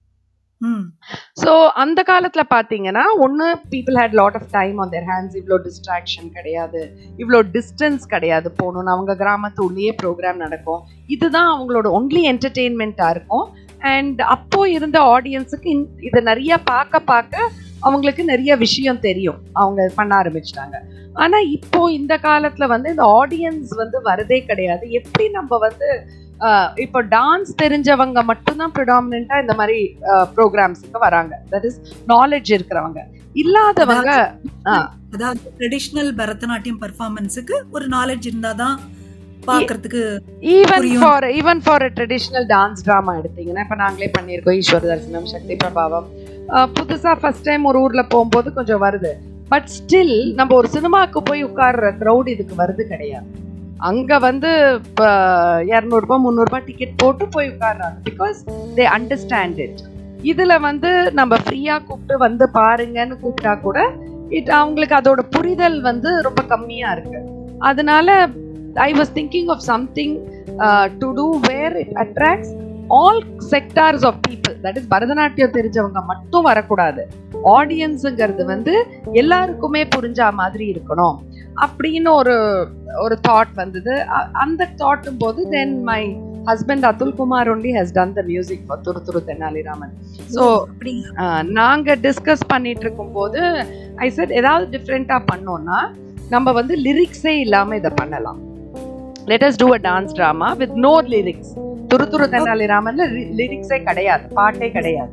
so 1.42 1.52
அந்த 1.84 2.00
காலத்தில் 2.10 2.52
பார்த்தீங்கன்னா 2.54 3.04
ஒன்று 3.26 3.48
people 3.74 3.98
had 4.00 4.16
lot 4.20 4.38
of 4.40 4.48
time 4.58 4.78
on 4.84 4.92
their 4.94 5.08
hands 5.12 5.38
இவ்வளோ 5.42 5.58
டிஸ்ட்ராக்ஷன் 5.68 6.30
கிடையாது. 6.38 6.82
இவ்வளோ 7.22 7.42
டிஸ்டன்ஸ் 7.56 8.06
கிடையாது 8.16 8.50
போகணும்னு. 8.62 8.94
அவங்க 8.96 9.16
கிராமத்து 9.24 9.62
உள்ளேயே 9.68 9.94
ப்ரோக்ராம் 10.02 10.44
நடக்கும். 10.46 10.82
இதுதான் 11.16 11.50
அவங்களோட 11.54 11.90
ஒன்லி 12.00 12.24
என்டர்டெயின்மெண்ட்டாக 12.34 13.16
இருக்கும். 13.16 13.48
அண்ட் 13.94 14.22
அப்போது 14.36 14.74
இருந்த 14.78 15.00
ஆடியன்ஸுக்கு 15.16 15.70
இன் 15.76 15.88
இதை 16.10 16.22
நிறைய 16.32 16.54
பார்க்க 16.72 17.00
பார்க்க 17.14 17.52
அவங்களுக்கு 17.88 18.24
நிறைய 18.34 18.52
விஷயம் 18.66 19.04
தெரியும். 19.08 19.42
அவங்க 19.62 19.82
பண்ண 19.98 20.12
ஆரம்பிச்சிட்டாங்க. 20.22 20.78
ஆனால் 21.24 21.50
இப்போ 21.58 21.82
இந்த 22.00 22.14
காலத்தில் 22.26 22.72
வந்து 22.72 22.88
இந்த 22.94 23.06
ஆடியன்ஸ் 23.22 23.72
வந்து 23.82 23.98
வரதே 24.08 24.40
கிடையாது. 24.50 24.86
எப்படி 25.00 25.26
நம்ம 25.38 25.58
வந்து 25.66 25.90
இப்போ 26.86 27.00
டான்ஸ் 27.15 27.51
தெரிஞ்சவங்க 27.62 28.24
மட்டும்தான் 28.32 28.74
ப்ரிடாமினா 28.75 29.38
இந்த 29.44 29.53
மாதிரி 29.60 29.79
ப்ரோக்ராம்ஸுக்கு 30.36 31.00
வராங்க. 31.08 31.34
தட் 31.53 31.65
இஸ் 31.70 31.79
நாலேஜ் 32.13 32.51
இருக்கிறவங்க. 32.58 33.01
இல்லாதவங்க 33.44 34.12
அதாவது 35.15 35.41
ட்ரெடிஷ்னல் 35.58 36.12
பரதநாட்டியம் 36.22 36.79
பர்ஃபார்மன்ஸுக்கு 36.84 37.56
ஒரு 37.75 37.86
நாலேஜ் 37.96 38.27
இருந்தாதான் 38.32 38.77
பார்க்கிறதுக்கு 39.48 40.01
even. 40.56 40.86
For 41.03 41.25
even 41.39 41.62
for 41.65 41.86
traditional 41.98 42.48
dance 42.53 42.84
drama 42.88 43.13
எடுத்தீங்கன்னா 43.22 43.63
இப்போ 43.65 43.77
நாங்களே 43.84 44.10
பண்ணியிருக்கோம் 44.17 44.58
ஈஸ்வர 44.62 44.84
தரிசனம் 44.91 45.32
சக்தி 45.34 45.56
பிரபாவம். 45.63 46.08
புதுசா 46.77 47.13
ஃபர்ஸ்ட் 47.22 47.48
டைம் 47.50 47.65
ஒரு 47.72 47.79
ஊர்ல 47.86 48.03
போகும்போது 48.13 48.53
கொஞ்சம் 48.60 48.84
வருது. 48.86 49.13
பட் 49.53 49.67
ஸ்டில் 49.77 50.17
நம்ம 50.39 50.56
ஒரு 50.62 50.70
சினிமாவுக்கு 50.77 51.22
போய் 51.29 51.46
உட்கார்ற 51.50 51.91
க்ரௌட் 52.01 52.29
இதுக்கு 52.36 52.56
வருது 52.63 52.86
கிடையாது. 52.94 53.27
அங்க 53.89 54.19
வந்து 54.19 54.51
இப்போ 54.86 55.07
இரநூறுபா 55.72 56.15
முந்நூறுபா 56.24 56.60
டிக்கெட் 56.65 56.96
போட்டு 56.98 57.27
போய் 57.27 57.50
உட்கார்றாங்க. 57.50 57.98
பிகாஸ் 58.10 58.38
தே 58.77 58.86
அண்டர்ஸ்டாண்ட் 58.98 59.60
இட் 59.65 59.81
இதுல 60.31 60.60
வந்து 60.60 61.12
நம்ம 61.12 61.36
ஃப்ரீயா 61.36 61.75
கூப்பிட்டு 61.88 62.17
வந்து 62.17 62.46
பாருங்கன்னு 62.53 63.17
கூப்பிட்டா 63.24 63.53
கூட 63.62 63.79
இட் 64.29 64.50
அவங்களுக்கு 64.50 64.96
அதோட 65.00 65.24
புரிதல் 65.36 65.81
வந்து 65.81 66.22
ரொம்ப 66.22 66.41
கம்மியா 66.53 66.91
இருக்கு. 66.91 67.19
அதனால 67.60 68.27
I 68.74 68.93
was 68.93 69.13
thinking 69.19 69.51
of 69.55 69.63
something 69.72 70.15
to 71.00 71.10
do 71.19 71.27
where 71.50 71.75
it 71.84 71.93
attracts 72.05 72.53
all 72.88 73.22
sectors 73.53 74.05
of 74.10 74.19
people 74.27 74.55
that 74.65 74.77
is 74.79 74.89
Bharatanatyam 74.96 75.55
தெரிஞ்சவங்க 75.57 76.05
மட்டும் 76.05 76.41
வரக்கூடாது. 76.41 77.07
ஆடியன்ஸுங்கிறது 77.57 78.46
வந்து 78.46 78.74
எல்லாருக்குமே 79.12 79.84
புரிஞ்சா 79.96 80.27
மாதிரி 80.41 80.65
இருக்கணும். 80.74 81.17
அப்படின்னு 81.66 82.10
ஒரு 82.22 82.36
ஒரு 83.04 83.16
தாட் 83.28 83.54
வந்தது. 83.62 83.94
அந்த 84.44 84.70
தாட்டும் 84.82 85.22
போது 85.24 85.42
then 85.56 85.76
my 85.90 86.02
husband 86.50 86.86
Atul 86.90 87.14
Kumar 87.20 87.50
only 87.54 87.72
has 87.78 87.94
done 87.98 88.14
the 88.18 88.22
music 88.32 88.66
for 88.68 88.82
Thuru 88.86 89.00
Thuru 89.08 89.22
Tenaliraman 89.30 89.94
so 90.36 90.44
அப்படிங்க 90.72 91.26
நாங்க 91.60 91.96
டிஸ்கஸ் 92.06 92.44
பண்ணிட்டு 92.54 92.86
இருக்கும்போது 92.86 93.42
ஐ 94.06 94.10
செட் 94.18 94.36
ஏதாவது 94.42 94.66
டிஃப்ரெண்டா 94.76 95.18
பண்ணோம்னா 95.32 95.80
நம்ம 96.36 96.52
வந்து 96.60 96.76
லிரிக்ஸே 96.86 97.34
இல்லாம 97.46 97.76
இதை 97.82 97.92
பண்ணலாம். 98.02 98.40
Let 99.32 99.46
us 99.48 99.60
do 99.64 99.68
a 99.78 99.82
dance 99.90 100.16
drama 100.18 100.50
with 100.62 100.78
no 100.88 100.94
lyrics 101.14 101.54
Thuru 101.92 102.06
Thuru 102.14 102.26
தென்னாலிராமன்ல 102.34 103.04
லிரிக்ஸே 103.40 103.80
கிடையாது. 103.90 104.26
பாட்டே 104.40 104.70
கிடையாது. 104.78 105.12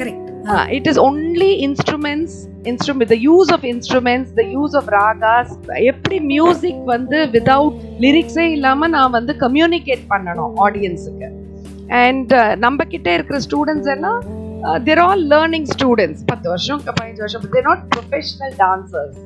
Correct 0.00 0.29
it 0.76 0.88
is 0.88 1.00
only 1.00 1.50
instruments 1.66 2.36
instrument 2.64 3.10
the 3.12 3.18
use 3.22 3.50
of 3.52 3.64
instruments 3.70 4.32
the 4.38 4.44
use 4.52 4.74
of 4.80 4.88
ragas 4.96 5.52
எப்படி 5.90 6.18
மியூசிக் 6.30 6.82
வந்து 6.86 7.20
விதவுட் 7.36 7.78
லிரிக்ஸே 8.00 8.46
இல்லாமல் 8.56 8.92
நான் 8.96 9.14
வந்து 9.18 9.34
கம்யூனிகேட் 9.44 10.04
பண்ணணும் 10.12 10.52
ஆடியன்ஸுக்கு 10.66 11.28
அண்ட் 12.00 12.32
uh, 12.34 12.50
நம்ம 12.56 12.84
கிட்டே 12.86 13.12
இருக்கிற 13.14 13.38
ஸ்டூடெண்ட்ஸ் 13.46 13.90
எல்லாம் 13.94 14.20
தேர் 14.86 15.00
ஆல் 15.00 15.24
லேர்னிங் 15.32 15.68
ஸ்டூடெண்ட்ஸ் 15.72 16.22
பத்து 16.30 16.46
வருஷம் 16.50 16.80
பதினஞ்சு 16.88 17.22
வருஷம் 17.24 17.44
they're 17.54 17.68
not 17.68 17.84
professional 17.94 18.54
dancers 18.58 19.18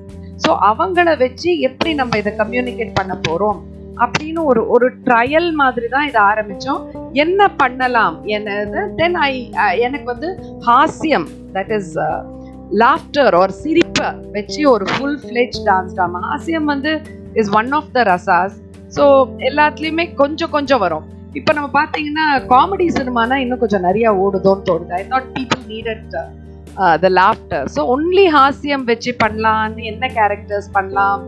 so 0.45 0.53
அவங்கள 0.69 1.11
வச்சு 1.17 1.51
எப்படி 1.61 1.91
நம்ம 1.95 2.19
இதை 2.19 2.33
கம்யூனிகேட் 2.41 2.93
பண்ண 2.95 3.15
போகிறோம் 3.23 3.61
அப்படின்னு 4.03 4.41
ஒரு 4.51 4.61
ஒரு 4.75 4.87
ட்ரையல் 5.07 5.51
மாதிரி 5.63 5.87
தான் 5.95 6.07
இதை 6.11 6.21
ஆரம்பித்தோம் 6.31 6.81
என்ன 7.25 7.41
பண்ணலாம் 7.61 8.17
என்னது? 8.37 8.81
தென் 9.01 9.17
ஐ 9.29 9.33
எனக்கு 9.87 10.09
வந்து 10.13 10.31
ஹாஸ்யம் 10.69 11.27
தட் 11.57 11.73
இஸ் 11.79 11.93
லாஃப்டர் 12.83 13.35
ஒரு 13.43 13.55
சிரிப்பை 13.63 14.09
வச்சு 14.37 14.61
ஒரு 14.75 14.85
ஃபுல் 14.93 15.19
ஃப்ளெஜ் 15.25 15.59
டான்ஸ் 15.69 15.97
டாமா 15.99 16.21
ஹாஸ்யம் 16.31 16.71
வந்து 16.75 16.93
is 17.43 17.53
one 17.61 17.71
of 17.79 17.91
the 17.97 18.03
rasas 18.13 18.57
so 18.97 19.05
எல்லாத்துலேயுமே 19.49 20.07
கொஞ்சம் 20.23 20.53
கொஞ்சம் 20.57 20.83
வரும். 20.85 21.07
இப்போ 21.39 21.53
நம்ம 21.57 21.69
பார்த்தீங்கன்னா 21.79 22.27
காமெடி 22.53 22.87
சினிமானா 22.99 23.37
இன்னும் 23.45 23.63
கொஞ்சம் 23.63 23.87
நிறையா 23.87 24.11
ஓடுதோன்னு 24.25 24.67
தோணுது. 24.69 24.93
I 24.99 25.05
not 25.15 25.31
people 25.37 25.63
needed 25.73 26.05
the 27.03 27.09
laughter 27.21 27.67
so 27.75 27.81
only 27.95 28.27
ஹாஸ்யம் 28.37 28.85
வச்சு 28.91 29.11
பண்ணலான்னு 29.25 29.83
என்ன 29.93 30.05
கேரக்டர்ஸ் 30.19 30.69
பண்ணலாம்? 30.77 31.23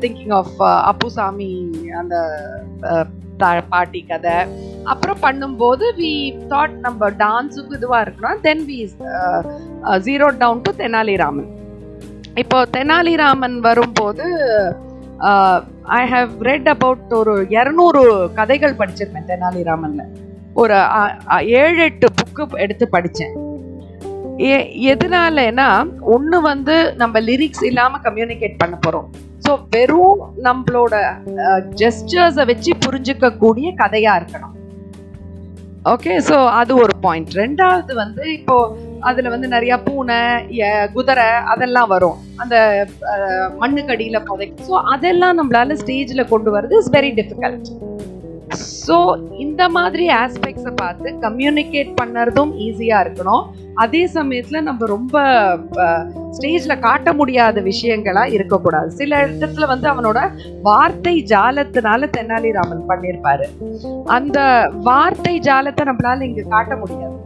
திங்கிங் 0.00 0.32
ஆஃப் 0.32 0.56
அப்புசாமி 0.84 1.52
அந்த 1.92 2.16
uh, 2.90 3.04
பாட்டி 3.70 4.00
கதை. 4.02 4.36
அப்புறம் 4.84 5.20
பண்ணும்போது 5.22 5.84
வி 5.96 6.12
தாட் 6.48 6.74
நம்ம 6.80 7.08
டான்ஸுக்கு 7.18 7.76
இதுவாக 7.78 8.04
இருக்கணும் 8.04 8.40
then 8.40 8.64
we 8.66 8.78
zero 10.00 10.26
down 10.38 10.62
to 10.62 10.72
Tenaliraman 10.76 11.50
இப்போ 12.34 12.58
தெனாலிராமன் 12.76 13.56
வரும்போது 13.60 14.26
ஐ 15.94 16.02
ஹவ் 16.06 16.30
ரெட் 16.42 16.68
அபவுட் 16.68 17.12
ஒரு 17.12 17.34
இரநூறு 17.50 18.02
கதைகள் 18.34 18.78
படிச்சிருப்பேன் 18.78 19.28
தெனாலிராமனில் 19.28 20.12
ஒரு 20.54 20.76
ஏழு 21.60 21.82
எட்டு 21.84 22.08
புக்கு 22.12 22.44
எடுத்து 22.58 22.86
படித்தேன் 22.88 23.34
எதனாலனா 24.90 25.68
ஒன்று 26.00 26.38
வந்து 26.40 26.76
நம்ம 26.96 27.20
லிரிக்ஸ் 27.20 27.64
இல்லாமல் 27.64 28.00
கம்யூனிகேட் 28.00 28.56
பண்ண 28.56 28.76
போகிறோம் 28.76 29.08
ஸோ 29.48 29.58
வெறும் 29.70 30.34
நம்மளோட 30.42 30.94
ஜெஸ்டர்ஸை 31.74 32.46
வச்சு 32.46 32.72
புரிஞ்சுக்கக்கூடிய 32.86 33.38
கூடிய 33.38 33.74
கதையா 33.76 34.12
இருக்கணும். 34.20 34.50
ஓகே 35.84 36.16
ஸோ 36.18 36.46
அது 36.46 36.76
ஒரு 36.76 36.92
பாயிண்ட் 37.00 37.28
ரெண்டாவது 37.28 37.94
வந்து 37.94 38.32
இப்போ 38.32 38.76
அதில் 39.00 39.28
வந்து 39.28 39.48
நிறையா 39.48 39.80
பூனை 39.84 40.16
எ- 40.48 40.88
குதிரை 40.92 41.24
அதெல்லாம் 41.24 41.88
வரும். 41.88 42.18
அந்த 42.36 42.86
மண்ணுக்கடியில் 43.60 44.24
புதைக்கும். 44.24 44.66
ஸோ 44.68 44.82
அதெல்லாம் 44.84 45.38
நம்மளால 45.38 45.72
ஸ்டேஜில் 45.72 46.28
கொண்டு 46.28 46.60
வர்றது 46.60 46.78
இஸ் 46.78 46.90
வெரி 46.90 47.12
டிஃபிகல்ட் 47.14 47.68
ஸோ 48.86 48.96
இந்த 49.44 49.62
மாதிரி 49.76 50.04
ஆஸ்பெக்ட்ஸை 50.22 50.72
பார்த்து 50.80 51.10
கம்யூனிகேட் 51.26 51.92
பண்ணுறதும் 52.00 52.50
ஈஸியாக 52.66 53.04
இருக்கணும். 53.04 53.44
அதே 53.82 54.02
சமயத்தில் 54.16 54.66
நம்ம 54.68 54.86
ரொம்ப 54.86 55.22
ஸ்டேஜில் 56.36 56.82
காட்ட 56.86 57.12
முடியாத 57.20 57.60
விஷயங்களாக 57.70 58.34
இருக்கக்கூடாது. 58.36 58.90
சில 59.00 59.20
இடத்துல 59.26 59.66
வந்து 59.72 59.88
அவனோட 59.92 60.20
வார்த்தை 60.68 61.14
ஜாலத்தினால 61.32 62.10
தெனாலிராமன் 62.16 62.84
பண்ணியிருப்பாரு 62.90 63.46
அந்த 64.16 64.38
வார்த்தை 64.90 65.34
ஜாலத்தை 65.48 65.86
நம்மளால 65.90 66.26
இங்கே 66.28 66.44
காட்ட 66.54 66.76
முடியாது. 66.76 67.16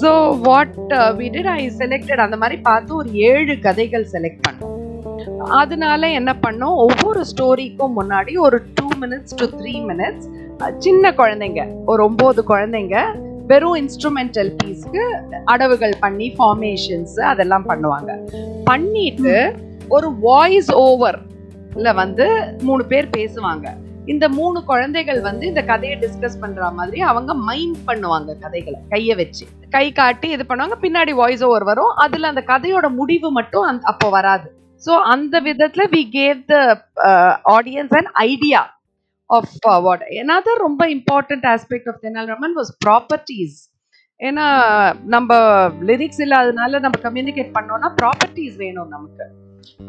So 0.00 0.12
what 0.46 0.94
we 1.20 1.28
did 1.36 1.52
I 1.58 1.62
selected 1.82 2.24
அந்த 2.26 2.38
மாதிரி 2.42 2.58
பார்த்து 2.70 2.96
ஒரு 2.96 3.10
ஏழு 3.30 3.54
கதைகள் 3.66 4.10
செலக்ட் 4.14 4.44
பண்ணோம். 4.46 4.72
அதனால 5.60 6.08
என்ன 6.18 6.30
பண்ணோம்? 6.44 6.76
ஒவ்வொரு 6.86 7.20
ஸ்டோரிக்கும் 7.30 7.96
முன்னாடி 7.98 8.32
ஒரு 8.46 8.58
மினிட்ஸ் 9.04 9.36
டு 9.40 9.46
த்ரீ 9.60 9.74
மினிட்ஸ் 9.90 10.26
சின்ன 10.86 11.10
குழந்தைங்க 11.20 11.62
ஒரு 11.92 12.02
ஒம்பது 12.08 12.42
குழந்தைங்க 12.50 12.96
வெறும் 13.50 13.78
இன்ஸ்ட்ருமெண்டல் 13.82 14.50
பீஸ்க்கு 14.60 15.02
அடவுகள் 15.52 15.94
பண்ணி 16.04 16.28
ஃபார்மேஷன்ஸ் 16.36 17.16
அதெல்லாம் 17.32 17.66
பண்ணுவாங்க. 17.70 18.12
பண்ணிட்டு 18.68 19.34
ஒரு 19.96 20.08
வாய்ஸ் 20.28 20.70
ஓவர்ல 20.84 21.94
வந்து 22.02 22.26
மூணு 22.68 22.84
பேர் 22.92 23.08
பேசுவாங்க. 23.18 23.66
இந்த 24.12 24.24
மூணு 24.38 24.58
குழந்தைகள் 24.70 25.20
வந்து 25.28 25.44
இந்த 25.52 25.62
கதையை 25.70 25.94
டிஸ்கஸ் 26.02 26.40
பண்ற 26.42 26.70
மாதிரி 26.78 27.00
அவங்க 27.10 27.32
மைண்ட் 27.48 27.78
பண்ணுவாங்க 27.88 28.36
கதைகளை 28.44 28.78
கையை 28.92 29.14
வச்சு. 29.20 29.44
கை 29.76 29.86
காட்டி 30.00 30.28
இது 30.34 30.44
பண்ணுவாங்க 30.50 30.76
பின்னாடி 30.84 31.14
வாய்ஸ் 31.22 31.44
ஓவர் 31.48 31.66
வரும். 31.70 31.92
அதுல 32.04 32.28
அந்த 32.32 32.42
கதையோட 32.52 32.88
முடிவு 33.00 33.30
மட்டும் 33.38 33.66
அந் 33.70 33.80
அப்போ 33.92 34.08
வராது. 34.18 34.48
ஸோ 34.86 34.94
அந்த 35.14 35.34
விதத்துல 35.48 35.84
we 35.96 36.02
gave 36.18 36.40
the 36.52 36.56
audience 37.56 37.94
and 38.00 38.10
idea 38.30 38.62
of 39.30 39.54
what 39.86 40.04
uh, 40.06 40.12
another 40.24 40.54
ரொம்ப 40.66 40.82
important 40.96 41.46
aspect 41.54 41.88
of 41.92 42.02
Tenaliraman 42.34 42.54
was 42.58 42.70
properties 42.86 43.56
ஏன்னா 44.20 44.44
நம்ம 45.14 45.30
லிரிக்ஸ் 45.88 46.22
இல்லாதனால 46.26 46.78
நம்ம 46.84 46.96
கம்யூனிகேட் 47.06 47.50
பண்ணோம்னா 47.56 47.88
ப்ராப்பர்ட்டிஸ் 48.00 48.56
வேணும் 48.62 48.92
நமக்கு. 48.94 49.24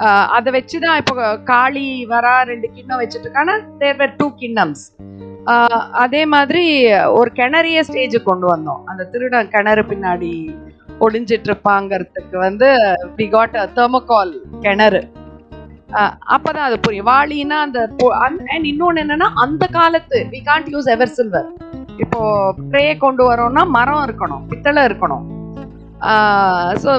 ஆஹ் 0.06 0.28
அதை 0.38 0.50
வச்சு 0.56 0.78
தான் 0.86 0.98
இப்போ 1.02 1.28
காளி 1.52 1.86
வரா 2.14 2.34
ரெண்டு 2.50 2.68
கிண்ணம் 2.76 3.02
வச்சுட்டு 3.02 3.28
இருக்கானா 3.28 3.56
தேர் 3.82 4.00
வேர் 4.02 4.16
டூ 4.22 4.28
கிண்ணம்ஸ். 4.42 4.84
அதே 6.04 6.22
மாதிரி 6.34 6.64
ஒரு 7.20 7.30
கிணறிய 7.40 7.82
ஸ்டேஜுக்கு 7.90 8.30
கொண்டு 8.32 8.48
வந்தோம். 8.54 8.82
அந்த 8.90 9.06
திருடன் 9.14 9.52
கிணறு 9.54 9.84
பின்னாடி 9.92 10.32
ஒளிஞ்சிட்டு 11.06 11.50
இருப்பாங்கிறதுக்கு 11.52 12.38
வந்து 12.48 12.70
வி 13.18 13.28
காட் 13.36 13.56
அ 13.64 13.66
தெர்மோகால் 13.78 14.34
கிணறு. 14.66 15.02
அப்பதான் 16.36 16.68
அது 16.70 16.78
புரியும். 16.86 17.10
வாளினா 17.14 17.58
அந்த 17.66 17.80
அண்ட் 18.26 18.68
இன்னொன்னு 18.72 19.04
என்னன்னா 19.04 19.30
அந்த 19.46 19.64
காலத்து 19.78 20.20
we 20.34 20.42
can't 20.50 20.70
use 20.74 20.92
ever 20.96 21.16
silver 21.18 21.50
இப்போ 22.04 22.20
ட்ரே 22.72 22.86
கொண்டு 23.06 23.24
வரோம்னா 23.30 23.64
மரம் 23.78 24.04
இருக்கணும் 24.08 24.44
பித்தளை 24.52 24.84
இருக்கணும். 24.90 25.26
ஸோ 26.84 26.92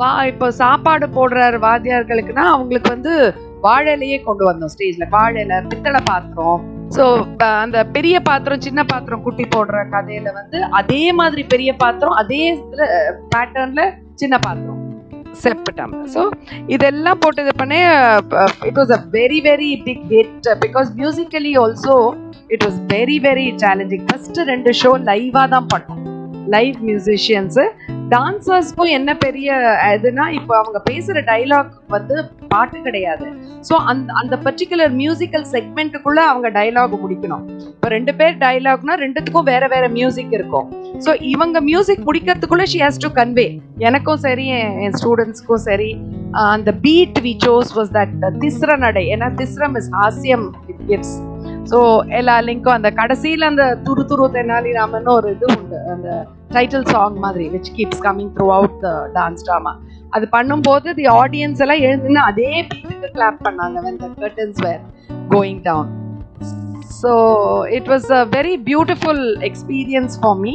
வா 0.00 0.08
இப்போ 0.32 0.46
சாப்பாடு 0.62 1.06
போடுற 1.16 1.46
வாத்தியார்களுக்குன்னா 1.66 2.44
அவங்களுக்கு 2.54 2.90
வந்து 2.94 3.14
வாழையிலேயே 3.66 4.18
கொண்டு 4.26 4.44
வந்தோம் 4.50 4.72
ஸ்டேஜ்ல. 4.74 5.06
வாழையில 5.16 5.60
பித்தளை 5.70 6.00
பாத்திரம். 6.10 6.60
ஸோ 6.96 7.04
அந்த 7.64 7.78
பெரிய 7.96 8.16
பாத்திரம் 8.28 8.64
சின்ன 8.66 8.80
பாத்திரம் 8.92 9.24
குட்டி 9.26 9.44
போடுற 9.54 9.78
கதையில 9.94 10.32
வந்து 10.40 10.58
அதே 10.80 11.02
மாதிரி 11.20 11.44
பெரிய 11.54 11.72
பாத்திரம் 11.84 12.18
அதே 12.22 12.42
பேட்டர்ன்ல 13.34 13.84
சின்ன 14.22 14.36
பாத்திரம். 14.46 14.81
செப்டம் 15.32 15.92
ஸோ 16.14 16.22
இதெல்லாம் 16.66 17.18
போட்டு 17.18 17.42
இது 17.42 17.54
பண்ணி 17.56 17.78
it 18.64 18.78
was 18.78 18.92
a 18.92 19.00
very 19.10 19.40
very 19.40 19.82
big 19.84 20.04
hit 20.10 20.48
because 20.60 20.90
musically 20.96 21.52
also 21.56 21.96
it 22.48 22.64
was 22.64 22.78
very 22.86 23.18
very 23.20 23.54
challenging 23.56 24.06
first 24.08 24.40
ரெண்டு 24.52 24.72
ஷோ 24.72 24.92
லைவாக 25.10 25.48
தான் 25.48 25.66
பண்ணோம். 25.74 26.21
லைவ் 26.48 26.76
மியூசிஷியன்ஸு 26.88 27.64
டான்சர்ஸ்க்கும் 28.14 28.90
என்ன 28.96 29.10
பெரிய 29.14 29.48
இதுனா 29.96 30.24
இப்போ 30.38 30.56
அவங்க 30.58 30.78
பேசுகிற 30.78 31.20
டைலாக் 31.30 31.70
வந்து 31.88 32.16
பாட்டு 32.48 32.78
கிடையாது. 32.82 33.26
ஸோ 33.68 33.74
அந்த 33.90 34.12
அந்த 34.12 34.34
பர்டிகுலர் 34.46 34.92
மியூசிக்கல் 35.02 35.46
செக்மெண்ட்டுக்குள்ளே 35.54 36.22
அவங்க 36.30 36.50
டைலாக் 36.58 36.96
முடிக்கணும். 37.02 37.44
இப்போ 37.74 37.88
ரெண்டு 37.88 38.14
பேர் 38.14 38.34
டைலாக்னா 38.44 38.96
ரெண்டுத்துக்கும் 39.04 39.48
வேற 39.52 39.66
வேற 39.74 39.88
மியூசிக் 39.88 40.32
இருக்கும். 40.32 40.68
ஸோ 41.06 41.14
இவங்க 41.20 41.60
மியூசிக் 41.60 42.06
முடிக்கிறதுக்குள்ளே 42.08 42.66
ஷி 42.74 42.80
ஹேஸ் 42.86 43.02
டு 43.04 43.10
கன்வே 43.20 43.60
எனக்கும் 43.78 44.22
சரி 44.26 44.46
என் 44.86 44.96
ஸ்டூடெண்ட்ஸ்க்கும் 45.00 45.64
சரி 45.68 45.90
அந்த 46.54 46.72
beat 46.86 47.20
we 47.28 47.34
chose 47.46 47.72
was 47.78 47.92
that 47.98 48.16
திஸ்ர 48.44 48.76
நடை 48.76 49.04
ஏன்னா 49.16 49.28
திஸ்ரம் 49.42 49.76
இஸ் 49.82 49.90
ஹாஸ்யம் 50.00 50.46
இட் 50.68 50.82
கிவ்ஸ் 50.88 51.14
ஸோ 51.70 51.78
எல்லா 52.10 52.34
லிங்க்கும் 52.40 52.76
அந்த 52.76 52.90
கடைசியில் 52.92 53.48
அந்த 53.48 53.64
துரு 53.84 54.02
துரு 54.04 54.24
தெனாலிராமன் 54.34 55.10
ஒரு 55.14 55.28
இது 55.34 55.46
உண்டு. 55.52 55.78
அந்த 55.92 56.08
டைட்டில் 56.50 56.86
சாங் 56.90 57.18
மாதிரி 57.18 57.44
which 57.48 57.70
keeps 57.76 58.02
coming 58.02 58.32
throughout 58.52 58.76
the 58.82 58.88
dance 59.14 59.44
drama 59.46 59.72
அது 60.12 60.26
பண்ணும்போது 60.32 60.88
தி 60.94 61.06
ஆடியன்ஸ் 61.16 61.62
எல்லாம் 61.64 61.84
எழுந்துன்னு 61.86 62.22
அதே 62.30 62.50
பீட்டுக்கு 62.70 63.10
கிளாப் 63.14 63.40
பண்ணாங்க 63.46 63.78
when 63.84 64.00
the 64.02 64.08
curtains 64.18 64.60
were 64.66 64.82
going 65.30 65.62
down 65.62 65.90
so 67.00 67.12
it 67.78 67.88
was 67.88 68.08
a 68.12 68.22
very 68.36 68.54
beautiful 68.68 69.24
experience 69.50 70.16
for 70.20 70.38
me 70.40 70.54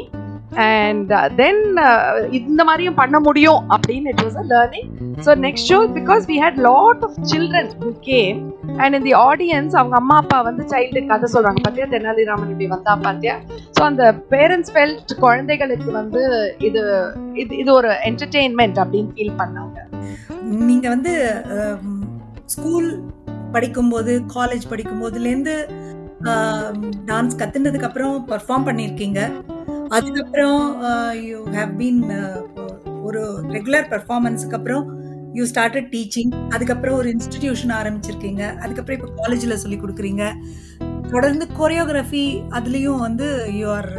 and 0.65 1.11
then 1.39 1.63
uh, 1.79 1.95
uh, 2.11 2.21
இந்த 2.37 2.61
மாதிரியும் 2.67 2.97
பண்ண 2.99 3.17
முடியும் 3.25 3.59
அப்படின்னு 3.75 4.11
it 4.13 4.21
was 4.25 4.37
a 4.43 4.45
learning 4.53 4.87
so 5.25 5.31
next 5.45 5.67
show 5.71 5.79
because 5.97 6.23
we 6.31 6.37
had 6.43 6.59
lot 6.67 7.01
of 7.07 7.17
children 7.31 7.69
who 7.81 7.89
came 8.07 8.39
and 8.81 8.95
இந்த 8.99 9.11
audience 9.29 9.75
அவங்க 9.79 9.95
அம்மா 10.01 10.15
அப்பா 10.23 10.37
வந்து 10.47 10.63
சைல்டு 10.71 11.03
கதை 11.11 11.27
சொல்றாங்க. 11.33 11.61
பார்த்தியா 11.65 11.87
தெனாலிராமன் 11.93 12.51
இப்படி 12.53 12.69
வந்தா 12.75 12.95
பார்த்தியா 13.07 13.35
ஸோ 13.77 13.83
அந்த 13.89 14.05
பேரண்ட்ஸ் 14.33 14.73
ஃபெல்ட் 14.75 15.13
குழந்தைகளுக்கு 15.25 15.91
வந்து 15.99 16.23
இது 16.69 16.81
இது 17.41 17.51
இது 17.63 17.69
ஒரு 17.79 17.91
என்டர்டெயின்மெண்ட் 18.11 18.79
அப்படின்னு 18.83 19.13
ஃபீல் 19.17 19.37
பண்ணாங்க. 19.41 19.77
நீங்க 20.69 20.87
வந்து 20.95 21.13
um, 21.55 21.85
ஸ்கூல் 22.53 22.89
படிக்கும்போது 23.55 24.13
காலேஜ் 24.37 24.65
படிக்கும்போதுலேருந்து 24.71 25.55
um, 26.31 26.79
டான்ஸ் 27.11 27.39
கற்றுனதுக்கப்புறம் 27.41 28.17
பர்ஃபார்ம் 28.33 28.67
பண்ணியிருக்கீங்க. 28.69 29.21
அதுக்கப்புறம் 29.95 30.61
யூ 31.27 31.37
ஹாவ் 31.57 31.71
பீன் 31.79 32.01
ஒரு 33.07 33.21
ரெகுலர் 33.55 33.87
பெர்ஃபார்மன்ஸுக்கு 33.93 34.57
அப்புறம் 34.59 34.85
யூ 35.37 35.43
ஸ்டார்டட் 35.51 35.89
டீச்சிங் 35.95 36.31
அதுக்கப்புறம் 36.55 36.97
ஒரு 36.99 37.07
இன்ஸ்டிடியூஷன் 37.15 37.73
ஆரம்பிச்சிருக்கீங்க. 37.79 38.43
அதுக்கப்புறம் 38.63 38.97
இப்போ 38.99 39.09
காலேஜில் 39.21 39.61
சொல்லி 39.63 39.77
கொடுக்குறீங்க. 39.83 40.23
தொடர்ந்து 41.13 41.45
கொரியோகிராஃபி 41.59 42.25
அதுலேயும் 42.59 43.03
வந்து 43.07 43.27
you 43.59 43.67
are 43.77 43.91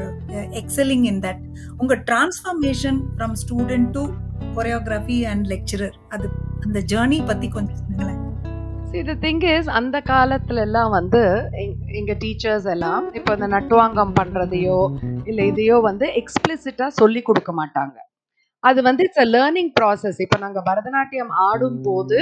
excelling 0.60 1.06
in 1.12 1.22
that 1.26 1.42
உங்கள் 1.78 2.02
transformation 2.10 3.00
from 3.14 3.36
student 3.42 3.90
to 3.96 4.04
choreography 4.56 5.18
and 5.32 5.46
lecturer 5.54 5.96
அது 6.16 6.28
அந்த 6.66 6.78
ஜேர்னி 6.92 7.20
பற்றி 7.30 7.48
கொஞ்சம் 7.48 7.80
சொல்லுங்களேன். 7.82 8.20
சி 8.90 9.02
த 9.02 9.14
திங் 9.20 9.42
இஸ் 9.44 9.68
அந்த 9.68 10.02
காலத்துல 10.08 10.60
எல்லாம் 10.60 10.90
வந்து 10.90 11.20
எங்க 11.90 12.12
டீச்சர்ஸ் 12.18 12.66
எல்லாம் 12.66 13.14
இப்போ 13.14 13.34
இந்த 13.34 13.46
நட்டுவாங்கம் 13.46 14.12
பண்றதையோ 14.12 14.78
இல்லை 15.24 15.46
இதையோ 15.52 15.80
வந்து 15.80 16.06
எக்ஸ்பிளிசிட்டா 16.14 16.86
சொல்லி 16.86 17.22
கொடுக்க 17.22 17.52
மாட்டாங்க. 17.52 17.96
அது 18.64 18.82
வந்து 18.82 19.04
இட்ஸ் 19.04 19.18
அ 19.18 19.26
லேர்னிங் 19.26 19.72
ப்ராசஸ் 19.80 20.20
இப்போ 20.20 20.38
நாங்கள் 20.38 20.62
பரதநாட்டியம் 20.62 21.28
ஆடும் 21.28 21.80
போது 21.82 22.20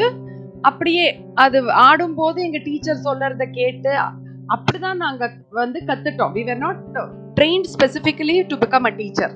அப்படியே 0.62 1.06
அது 1.34 1.72
ஆடும் 1.72 2.14
போது 2.14 2.42
எங்க 2.42 2.58
டீச்சர் 2.58 3.04
சொல்றத 3.04 3.46
கேட்டு 3.50 3.94
அப்படிதான் 4.48 4.96
நாங்க 4.96 5.24
வந்து 5.52 5.80
கத்துட்டோம் 5.86 6.32
we 6.32 6.44
were 6.44 6.58
not 6.58 6.82
trained 7.34 7.66
specifically 7.74 8.46
to 8.48 8.56
become 8.56 8.84
a 8.84 8.90
teacher 8.90 9.34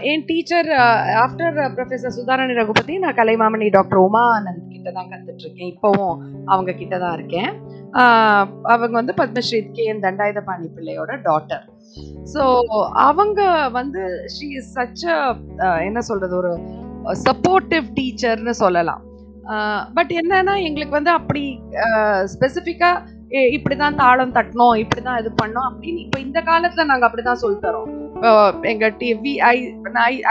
N 0.00 0.24
teacher 0.24 0.70
after 1.14 1.74
professor 1.74 2.16
Sudharani 2.18 2.52
Raghupathy 2.52 2.98
நான் 2.98 3.14
கலைமாமணி 3.14 3.70
டாக்டர் 3.70 3.98
உமானந்த் 3.98 4.68
கிட்ட 4.68 4.90
தான் 4.90 5.08
கத்துட்டு 5.08 5.38
இருக்கேன் 5.38 5.70
இப்போவும் 5.76 6.16
அவங்க 6.46 6.72
கிட்ட 6.72 6.98
தான் 6.98 7.12
இருக்கேன் 7.12 7.50
அவங்க 8.62 8.90
வந்து 8.90 9.14
பத்மஸ்ரீ 9.16 9.70
கே 9.72 9.84
என் 9.84 10.02
தண்டாயுதபாணி 10.02 10.68
பிள்ளையோட 10.76 11.12
டாட்டர் 11.22 11.64
ஸோ 12.34 12.44
அவங்க 12.92 13.68
வந்து 13.68 14.24
ஷீ 14.26 14.46
இஸ் 14.50 14.78
சச் 14.78 15.04
என்ன 15.80 16.00
சொல்றது 16.00 16.36
ஒரு 16.36 16.58
சப்போர்ட்டிவ் 17.24 17.84
டீச்சர்னு 17.94 18.50
சொல்லலாம். 18.50 19.02
பட் 19.94 20.10
என்னன்னா 20.10 20.62
எங்களுக்கு 20.62 20.90
வந்து 20.90 21.10
அப்படி 21.10 21.60
ஸ்பெசிஃபிக்கா 22.22 23.02
இப்படிதான் 23.30 23.94
தாளம் 23.94 24.32
தட்டணும் 24.32 24.74
இப்படிதான் 24.76 25.18
இது 25.18 25.32
பண்ணோம் 25.44 25.68
அப்படின்னு 25.70 25.96
இப்போ 25.96 26.20
இந்த 26.20 26.40
காலத்துல 26.40 26.84
நாங்க 26.84 27.06
அப்படிதான் 27.08 27.34
சொல்லி 27.34 27.58
தரோம் 27.60 28.05
எங்க 28.70 28.86
TV 29.00 29.32
I 29.52 29.56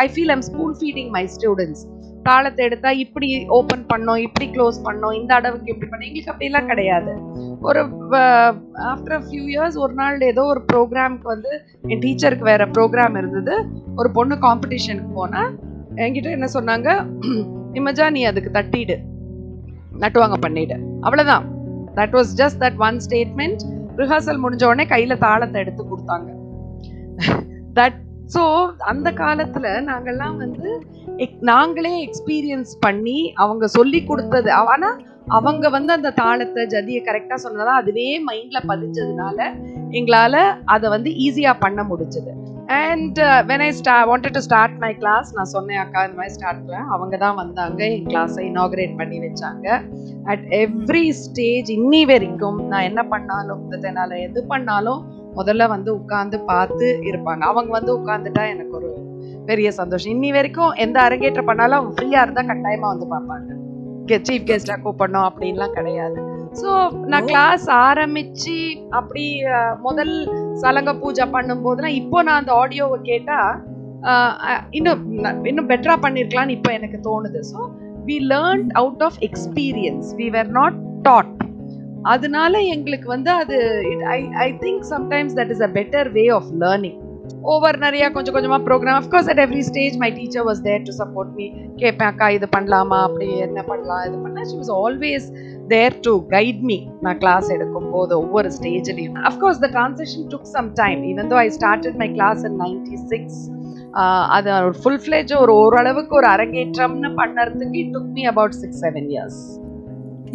I 0.04 0.08
feel 0.14 0.34
I'm 0.36 0.46
spoon 0.50 0.74
feeding 0.80 1.12
my 1.18 1.24
students 1.36 1.84
தாளத்தை 2.28 2.62
எடுத்தா 2.68 2.90
இப்படி 3.04 3.28
ஓப்பன் 3.58 3.84
பண்ணோம் 3.92 4.20
இப்படி 4.26 4.46
க்ளோஸ் 4.54 4.78
பண்ணோம் 4.86 5.16
இந்த 5.18 5.32
அடவுக்கு 5.38 5.72
இப்படி 5.74 5.90
பண்ணோம். 5.90 6.08
எங்களுக்கு 6.08 6.32
அப்படிலாம் 6.32 6.70
கிடையாது. 6.72 7.12
ஒரு 7.68 7.82
ஆஃப்டர் 8.92 9.22
ஃபியூ 9.26 9.44
இயர்ஸ் 9.54 9.78
ஒரு 9.84 9.94
நாள் 9.94 10.26
ஏதோ 10.32 10.44
ஒரு 10.54 10.62
ப்ரோக்ராம்க்கு 10.72 11.28
வந்து 11.34 11.52
என் 11.92 12.02
டீச்சருக்கு 12.06 12.50
வேற 12.52 12.66
ப்ரோக்ராம் 12.78 13.18
இருந்தது. 13.22 13.56
ஒரு 13.96 14.12
பொண்ணு 14.18 14.38
காம்படிஷனுக்கு 14.48 15.12
போனா 15.20 15.44
என்கிட்ட 16.06 16.32
என்ன 16.38 16.50
சொன்னாங்க 16.58 16.90
இமஜா 17.82 18.08
நீ 18.18 18.24
அதுக்கு 18.32 18.52
தட்டிடு. 18.58 18.98
நட்டுவாங்க 20.04 20.38
பண்ணிடு. 20.46 20.78
அவ்வளவுதான். 21.08 21.46
That 22.00 22.16
was 22.18 22.32
just 22.42 22.60
that 22.66 22.82
one 22.88 22.98
statement 23.08 23.62
rehearsal 24.02 24.42
முடிஞ்ச 24.46 24.64
உடனே 24.72 24.88
கையில 24.96 25.18
தாளத்தை 25.26 25.60
எடுத்து 25.66 25.84
கொடுத்தாங்க. 25.92 26.30
தட் 27.80 28.00
ஸோ 28.34 28.44
அந்த 28.92 29.12
காலத்துல 29.12 29.66
நாங்கெல்லாம் 29.90 30.38
வந்து 30.38 30.70
நாங்களே 31.40 31.92
எக்ஸ்பீரியன்ஸ் 32.06 32.72
பண்ணி 32.80 33.20
அவங்க 33.34 33.66
சொல்லி 33.68 34.00
கொடுத்தது 34.04 34.50
ஆனால் 34.52 34.72
ஆனா 34.74 34.90
அவங்க 35.38 35.70
வந்து 35.70 35.92
அந்த 35.94 36.10
தாளத்தை 36.22 36.64
ஜதியை 36.66 37.02
கரெக்டா 37.04 37.36
சொன்னதால 37.44 37.76
அதுவே 37.82 38.08
மைண்ட்ல 38.30 38.60
பதிஞ்சதுனால 38.72 39.38
எங்களால 40.00 40.36
அதை 40.66 40.90
வந்து 40.90 41.10
ஈஸியா 41.26 41.54
பண்ண 41.60 41.84
முடிஞ்சது. 41.84 42.32
And 42.86 43.20
when 43.50 43.64
I 43.68 43.70
start 43.80 43.96
wanted 44.10 44.36
to 44.38 44.40
start 44.40 44.78
my 44.78 44.92
class 44.96 45.30
நான் 45.36 45.52
சொன்னேன் 45.56 45.82
அக்கா 45.84 46.04
இந்த 46.06 46.18
மாதிரி 46.20 46.36
ஸ்டார்ட்ல 46.36 46.78
அவங்க 46.94 47.18
தான் 47.18 47.36
வந்தாங்க 47.36 47.82
என் 47.96 48.08
கிளாஸை 48.08 48.44
இனாகிரேட் 48.52 48.96
பண்ணி 48.98 49.20
வச்சாங்க. 49.20 49.68
அட் 50.24 50.46
எவ்ரி 50.64 51.06
ஸ்டேஜ் 51.24 51.70
இன்னி 51.78 52.02
வரைக்கும் 52.06 52.60
நான் 52.68 52.88
என்ன 52.90 53.04
பண்ணாலும் 53.14 53.64
என்னால் 53.90 54.16
எது 54.28 54.44
பண்ணாலும் 54.54 55.02
முதல்ல 55.40 55.68
வந்து 55.76 55.90
உட்கார்ந்து 56.00 56.38
பார்த்து 56.52 56.88
இருப்பாங்க. 57.10 57.44
அவங்க 57.52 57.72
வந்து 57.80 57.92
உட்காந்துட்டா 58.00 58.46
எனக்கு 58.54 58.74
ஒரு 58.80 58.92
பெரிய 59.50 59.70
சந்தோஷம். 59.80 60.14
இன்னி 60.16 60.30
வரைக்கும் 60.38 60.72
எந்த 60.86 60.98
அரங்கேற்றம் 61.08 61.50
பண்ணாலும் 61.50 61.78
அவங்க 61.80 61.94
ஃப்ரீயா 61.98 62.22
இருந்தா 62.26 62.44
கட்டாயமா 62.52 62.88
வந்து 62.94 63.08
பார்ப்பாங்க. 63.14 63.52
சீஃப் 64.28 64.48
கெஸ்டா 64.50 64.76
கூப்பிடணும் 64.82 65.28
அப்படின்லாம் 65.28 65.76
கிடையாது. 65.78 66.18
ஸோ 66.60 66.72
நான் 67.12 67.28
கிளாஸ் 67.30 67.66
ஆரம்பிச்சு 67.86 68.58
அப்படி 69.00 69.24
முதல் 69.88 70.14
சலங்க 70.64 70.92
பூஜை 71.02 71.26
பண்ணும் 71.36 71.64
போதுலாம் 71.66 71.98
இப்போ 72.02 72.18
நான் 72.28 72.42
அந்த 72.42 72.54
ஆடியோவை 72.62 73.00
கேட்டா 73.10 73.40
இன்னும் 74.78 75.02
இன்னும் 75.50 75.70
பெட்டரா 75.72 75.96
பண்ணிருக்கலாம்னு 76.06 76.56
இப்போ 76.58 76.72
எனக்கு 76.78 77.00
தோணுது. 77.08 77.40
So 77.52 77.60
we 78.10 78.18
learn 78.34 78.66
out 78.82 79.04
of 79.08 79.18
experience 79.30 80.10
we 80.22 80.28
were 80.36 80.52
not 80.60 80.78
taught 81.08 81.34
அதனால 82.06 82.60
எங்களுக்கு 82.68 83.08
வந்து 83.10 83.32
அது 83.32 83.58
I 84.10 84.20
I 84.38 84.50
think 84.62 84.86
sometimes 84.92 85.36
that 85.40 85.52
is 85.52 85.62
a 85.62 85.72
better 85.72 86.10
way 86.12 86.26
of 86.30 86.52
learning 86.64 87.00
over 87.44 87.78
நிறைய 87.78 88.04
கொஞ்சம் 88.12 88.34
கொஞ்சமாக 88.34 88.62
program 88.64 89.00
of course 89.02 89.28
at 89.30 89.42
every 89.44 89.60
stage 89.60 89.96
my 89.98 90.10
teacher 90.12 90.46
was 90.46 90.62
there 90.62 90.82
to 90.82 90.92
support 90.92 91.34
me 91.36 91.46
கேட்பேன் 91.76 92.08
அக்கா 92.08 92.28
இது 92.30 92.48
பண்ணலாமா? 92.56 93.00
அப்படி 93.04 93.28
என்ன 93.40 93.60
பண்ணலாம்? 93.62 94.04
இது 94.08 94.18
பண்ணலாம் 94.24 94.48
she 94.52 94.58
was 94.58 94.74
always 94.78 95.28
there 95.68 95.96
to 96.02 96.14
guide 96.30 96.62
me 96.62 96.78
நான் 97.02 97.18
கிளாஸ் 97.18 97.50
எடுக்கும் 97.50 97.90
போது 97.92 98.14
ஒவ்வொரு 98.20 98.50
ஸ்டேஜ்லையும் 98.50 99.20
of course 99.24 99.62
the 99.64 99.70
transition 99.72 100.26
took 100.34 100.50
some 100.56 100.70
time 100.74 101.02
even 101.04 101.30
though 101.32 101.38
I 101.38 101.50
started 101.50 102.00
my 102.04 102.10
class 102.14 102.44
in 102.44 102.58
ninety 102.62 102.98
six 103.12 103.40
அது 104.32 104.50
ஒரு 104.62 104.78
ஃபுல் 104.82 105.02
ஃப்ளேஜ் 105.04 105.34
ஒரு 105.34 105.54
ஓரளவுக்கு 105.56 106.16
ஒரு 106.16 106.28
அரங்கேற்றம்னு 106.28 107.12
பண்ணறதுக்கு 107.22 107.80
it 107.84 107.94
took 107.94 108.12
me 108.12 108.26
about 108.26 108.58
six 108.62 108.82
seven 108.86 109.10
years 109.14 109.42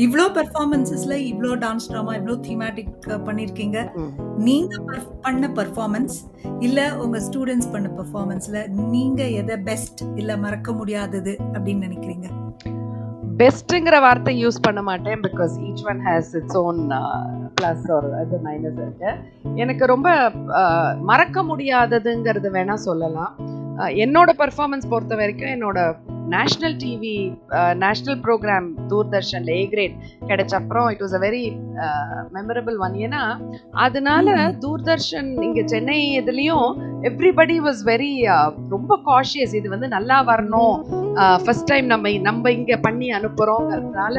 இவ்ளோ 0.00 0.24
பெர்ஃபார்மன்சஸ்ல 0.34 1.14
இவ்ளோ 1.30 1.52
டான்ஸ் 1.54 1.88
ட்ராமா 1.90 2.12
இவ்ளோ 2.16 2.34
தீமேட்டிக் 2.46 2.92
பண்ணிருக்கீங்க. 3.26 3.78
நீங்க 4.38 4.74
பண்ண 5.22 5.48
பெர்ஃபார்மன்ஸ் 5.56 6.16
இல்ல 6.60 6.80
உங்க 6.96 7.18
ஸ்டூடெண்ட்ஸ் 7.20 7.70
பண்ண 7.72 7.88
பெர்ஃபார்மன்ஸ்ல 7.98 8.60
நீங்க 8.92 9.22
எதை 9.40 9.56
பெஸ்ட் 9.62 10.02
இல்ல 10.16 10.36
மறக்க 10.36 10.72
முடியாதது 10.72 11.34
அப்படின்னு 11.54 11.86
நினைக்கிறீங்க? 11.88 12.28
பெஸ்ட்டுங்கிற 13.40 13.96
வார்த்தை 14.00 14.32
யூஸ் 14.44 14.58
பண்ண 14.60 14.80
மாட்டேன் 14.82 15.20
because 15.22 15.52
each 15.68 15.84
one 15.90 16.00
has 16.06 16.32
its 16.36 16.58
own 16.62 16.80
plus 17.54 17.86
ஒரு 17.90 18.10
அது 18.14 18.38
மைனஸ் 18.44 18.80
இருக்கு. 18.82 19.10
எனக்கு 19.56 19.86
ரொம்ப 19.86 20.08
மறக்க 21.02 21.42
முடியாததுங்கிறது 21.42 22.50
வேணா 22.50 22.76
சொல்லலாம். 22.88 23.32
என்னோட 24.04 24.30
பர்ஃபார்மன்ஸ் 24.38 24.88
பொறுத்த 24.88 25.14
வரைக்கும் 25.14 25.54
என்னோட 25.56 25.78
நேஷ்னல் 26.30 26.76
டிவி 26.76 27.14
நேஷ்னல் 27.78 28.18
ப்ரோக்ராம் 28.22 28.66
தூர்தர்ஷன்ல 28.88 29.52
ஏ 29.56 29.64
கிரேட் 29.66 29.96
கிடைச்ச 30.28 30.54
அப்புறம் 30.54 30.88
it 30.90 31.02
was 31.02 31.14
a 31.14 31.20
very 31.20 31.44
memorable 32.32 32.78
one 32.78 32.96
ஏன்னா 33.00 33.22
அதனால 33.78 34.26
தூர்தர்ஷன் 34.60 35.30
இங்க 35.42 35.62
சென்னை 35.66 35.98
இதுலயும் 36.20 36.68
எவ்ரிபடி 37.08 37.54
வாஸ் 37.66 37.80
வெரி 37.90 38.10
ரொம்ப 38.74 38.92
காஷியஸ் 39.06 39.54
இது 39.58 39.68
வந்து 39.74 39.88
நல்லா 39.94 40.16
வரணும். 40.30 40.74
Uh, 41.22 41.36
ஃபர்ஸ்ட் 41.44 41.68
டைம் 41.70 41.86
நம்ம 41.86 42.10
நம்ம 42.26 42.50
இங்க 42.56 42.74
பண்ணி 42.84 43.06
அனுப்புகிறோங்கிறதுனால 43.16 44.16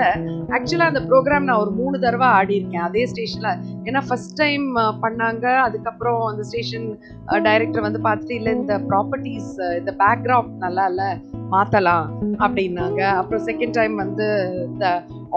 ஆக்சுவலா 0.56 0.88
அந்த 0.92 1.02
ப்ரோக்ராம் 1.10 1.46
நான் 1.50 1.62
ஒரு 1.64 1.72
மூணு 1.72 1.96
தடவை 2.00 2.28
ஆடி 2.40 2.54
இருக்கேன் 2.60 2.86
அதே 2.88 3.04
ஸ்டேஷன்ல 3.12 3.52
ஏன்னா 3.88 4.02
ஃபர்ஸ்ட் 4.08 4.36
டைம் 4.42 4.66
uh, 4.76 4.94
பண்ணாங்க. 5.04 5.46
அதுக்கப்புறம் 5.68 6.22
அந்த 6.32 6.44
ஸ்டேஷன் 6.50 6.88
டைரக்டர் 7.48 7.84
uh, 7.84 7.88
வந்து 7.88 8.02
பார்த்துட்டு 8.08 8.38
இல்ல 8.40 8.52
இந்த 8.60 8.76
ப்ராப்பர்ட்டிஸ் 8.90 9.52
இந்த 9.80 9.94
பேக்ரவுண்ட் 10.04 10.58
நல்லா 10.66 10.86
இல்ல 10.94 11.06
மாத்தலாம். 11.56 12.06
அப்படின்னாங்க. 12.46 13.02
அப்புறம் 13.22 13.46
செகண்ட் 13.50 13.78
டைம் 13.80 13.96
வந்து 13.96 14.28
இந்த 14.70 14.86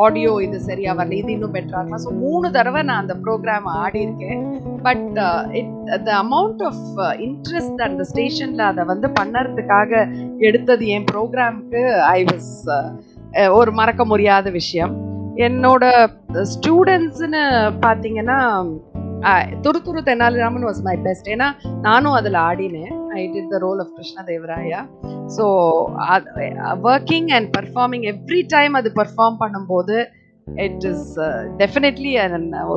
ஆடியோ 0.02 0.32
இது 0.40 0.58
சரியா 0.60 0.92
வரல 0.98 1.16
இது 1.20 1.30
இன்னும் 1.32 1.54
பெட்டரா 1.56 1.80
இருக்கலாம் 1.80 2.04
ஸோ 2.06 2.12
மூணு 2.24 2.46
தடவை 2.50 2.82
நான் 2.82 3.02
அந்த 3.02 3.14
ப்ரோக்ராம் 3.24 3.66
ஆடி 3.82 4.00
இருக்கேன் 4.06 4.42
but 4.86 5.18
it 5.60 5.74
the 6.08 6.10
amount 6.24 6.62
of 6.70 6.84
interest 7.26 7.82
அந்த 7.88 8.04
ஸ்டேஷன்ல 8.12 8.64
அதை 8.72 8.84
வந்து 8.84 9.08
பண்ணறதுக்காக 9.20 9.92
எடுத்தது 10.48 10.86
என் 10.96 11.08
ப்ரோக்ராம்க்கு 11.12 11.82
ஐ 12.16 12.20
வாஸ் 12.30 12.52
ஒரு 13.58 13.70
மறக்க 13.72 14.02
முடியாத 14.04 14.50
விஷயம். 14.60 14.92
என்னோட 15.46 15.84
uh, 16.34 16.44
ஸ்டூடெண்ட்ஸ்னு 16.52 17.40
பார்த்தீங்கன்னா 17.86 18.38
துரு 19.64 19.78
துரு 19.86 20.00
தெனாலிராமன் 20.08 20.66
வாஸ் 20.68 20.80
மை 20.88 20.96
பெஸ்ட் 21.06 21.28
ஏன்னா 21.34 21.48
நானும் 21.80 22.16
அதில் 22.18 22.38
ஆடினேன். 22.48 22.92
I 23.20 23.22
did 23.34 23.52
the 23.54 23.58
role 23.58 23.80
of 23.84 23.92
Krishna 23.96 24.24
Devaraya 24.30 24.80
so 25.26 25.46
working 26.82 27.30
and 27.32 27.56
performing 27.56 28.02
every 28.02 28.46
time 28.46 28.74
அது 28.74 28.92
பர்ஃபார்ம் 28.94 29.36
பண்ணும்போது 29.40 30.04
இட் 30.46 30.84
இஸ் 30.84 31.18
டெஃபினெட்லி 31.56 32.16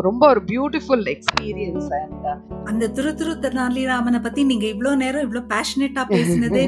ரொம்ப 0.01 0.27
ஒரு 0.27 0.41
பியூட்டிஃபுல் 0.41 1.05
எக்ஸ்பீரியன்ஸ் 1.05 1.89
அண்ட் 1.93 2.25
அந்த 2.63 2.89
திரு 2.89 3.15
திரு 3.15 3.31
தெனாலிராமனை 3.31 4.21
பத்தி 4.23 4.43
நீங்க 4.43 4.65
இவ்ளோ 4.65 4.95
நேரம் 4.95 5.31
இவ்ளோ 5.31 5.43
பேஷனேட்டா 5.49 6.05
பேசினதே 6.09 6.63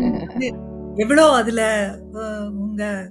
எவ்வளோ 0.96 1.32
அதுல 1.32 1.62
உங்க 2.50 3.10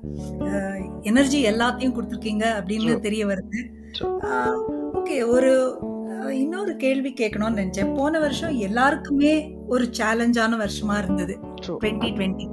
எனர்ஜி 1.02 1.50
எல்லாத்தையும் 1.50 1.94
கொடுத்துருக்கீங்க 1.94 2.44
அப்படின்னு. 2.59 3.00
தெரிய 3.00 3.26
வருது. 3.26 3.61
ஓகே 4.94 5.26
ஒரு 5.28 5.81
இன்னொரு 6.26 6.76
கேள்வி 6.76 7.12
கேட்கணும்னு 7.12 7.59
நினைச்சேன். 7.59 7.94
போன 7.94 8.18
வருஷம் 8.18 8.54
எல்லாருக்குமே 8.59 9.33
ஒரு 9.66 9.90
சேலஞ்சான 9.98 10.57
வருஷமா 10.57 10.98
இருந்தது. 10.98 11.37
டுவெண்ட்டி 11.66 12.11
டுவெண்ட்டி 12.11 12.46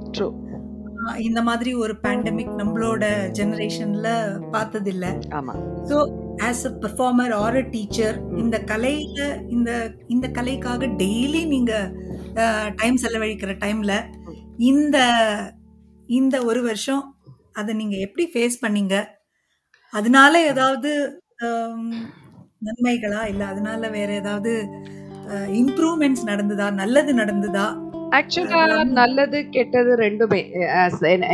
இந்த 1.18 1.42
மாதிரி 1.42 1.74
ஒரு 1.74 1.98
பேண்டமிக் 2.02 2.54
நம்மளோட 2.56 3.04
ஜெனரேஷன்ல 3.30 4.08
பார்த்ததில்ல. 4.52 5.06
ஆமா. 5.28 5.54
So 5.88 5.96
as 6.42 6.62
a 6.64 6.72
performer 6.80 7.32
or 7.34 7.56
a 7.56 7.60
teacher 7.60 8.16
இந்த 8.36 8.58
கலையில 8.66 9.20
இந்த 9.48 9.92
இந்த 10.06 10.28
கலைக்காக 10.28 10.86
டெய்லி 10.86 11.46
நீங்க 11.46 11.72
டைம் 12.76 12.96
செலவழிக்கிற 12.96 13.52
டைம்ல 13.64 13.92
இந்த 14.56 14.96
இந்த 16.06 16.44
ஒரு 16.44 16.62
வருஷம் 16.62 17.04
அதை 17.52 17.74
நீங்க 17.74 17.96
எப்படி 17.96 18.30
ஃபேஸ் 18.34 18.56
பண்ணீங்க? 18.66 18.96
அதனால 19.92 20.44
ஏதாவது 20.44 20.90
நன்மைகளா? 22.62 23.22
இல்ல 23.32 23.42
அதனால 23.46 23.88
வேற 23.88 24.12
ஏதாவது 24.12 24.52
இம்ப்ரூவ்மெண்ட்ஸ் 25.62 26.24
நடந்ததா? 26.30 26.66
நல்லது 26.80 27.12
நடந்ததா? 27.14 27.66
ஆக்சுவலா 28.16 28.76
நல்லது 28.98 29.38
கெட்டது 29.54 29.92
ரெண்டுமே 30.02 30.40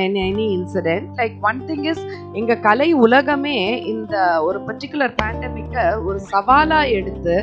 any 0.05 0.47
incident. 0.59 1.05
Like 1.21 1.35
one 1.49 1.61
thing 1.69 1.85
is 1.91 2.03
எங்க 2.33 2.57
கலை 2.67 2.89
உலகமே 3.07 3.57
இந்த 3.93 4.15
ஒரு 4.47 4.59
பர்டிகுலர் 4.69 5.15
பேண்டமிக்க 5.23 5.77
ஒரு 6.09 6.19
சவாலா 6.33 6.81
எடுத்து 6.99 7.35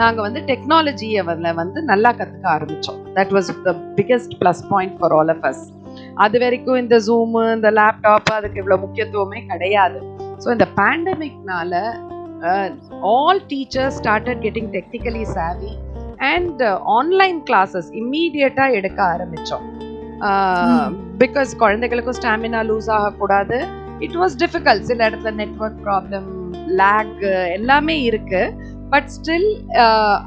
நாங்க 0.00 0.20
வந்து 0.26 0.40
டெக்னாலஜியை 0.50 1.22
வந்து 1.62 1.82
நல்லா 1.92 2.12
கத்துக்க 2.18 2.46
ஆரம்பிச்சோம். 2.56 3.00
That 3.18 3.32
was 3.36 3.50
the 3.68 3.74
biggest 3.98 4.34
plus 4.42 4.62
point 4.72 4.96
for 4.98 5.14
all 5.18 5.32
of 5.36 5.46
us 5.50 5.64
அது 6.24 6.36
வரைக்கும் 6.44 6.80
இந்த 6.84 6.96
ஜூமு 7.08 7.42
இந்த 7.56 7.70
லேப்டாப் 7.80 8.32
அதுக்கு 8.38 8.60
இவ்வளவு 8.62 8.82
முக்கியத்துவமே 8.86 9.40
கிடையாது. 9.52 10.00
ஸோ 10.42 10.50
இந்த 10.56 10.66
பேண்டமிக்னால 10.80 11.72
all 13.14 13.42
teachers 13.50 13.96
started 14.00 14.42
getting 14.44 14.70
technically 14.74 15.24
savvy 15.34 15.72
and 16.26 16.62
online 16.94 17.38
classes 17.48 17.88
இம்மீடியட்டா 18.00 18.66
எடுக்க 18.78 19.00
ஆரம்பிச்சோம் 19.14 19.64
பிகாஸ் 21.18 21.50
குழந்தைகளுக்கும் 21.56 22.18
ஸ்டாமினா 22.20 22.60
லூஸ் 22.62 22.90
ஆகக்கூடாது 22.90 23.58
இட் 24.00 24.16
வாஸ் 24.16 24.36
டிஃபிகல்ட் 24.42 24.86
சில 24.86 25.00
இடத்துல 25.08 25.32
நெட்ஒர்க் 25.40 25.82
ப்ராப்ளம் 25.82 26.28
லேக் 26.80 27.24
எல்லாமே 27.58 27.96
இருக்கு 28.02 28.42
பட் 28.92 29.08
ஸ்டில் 29.08 29.50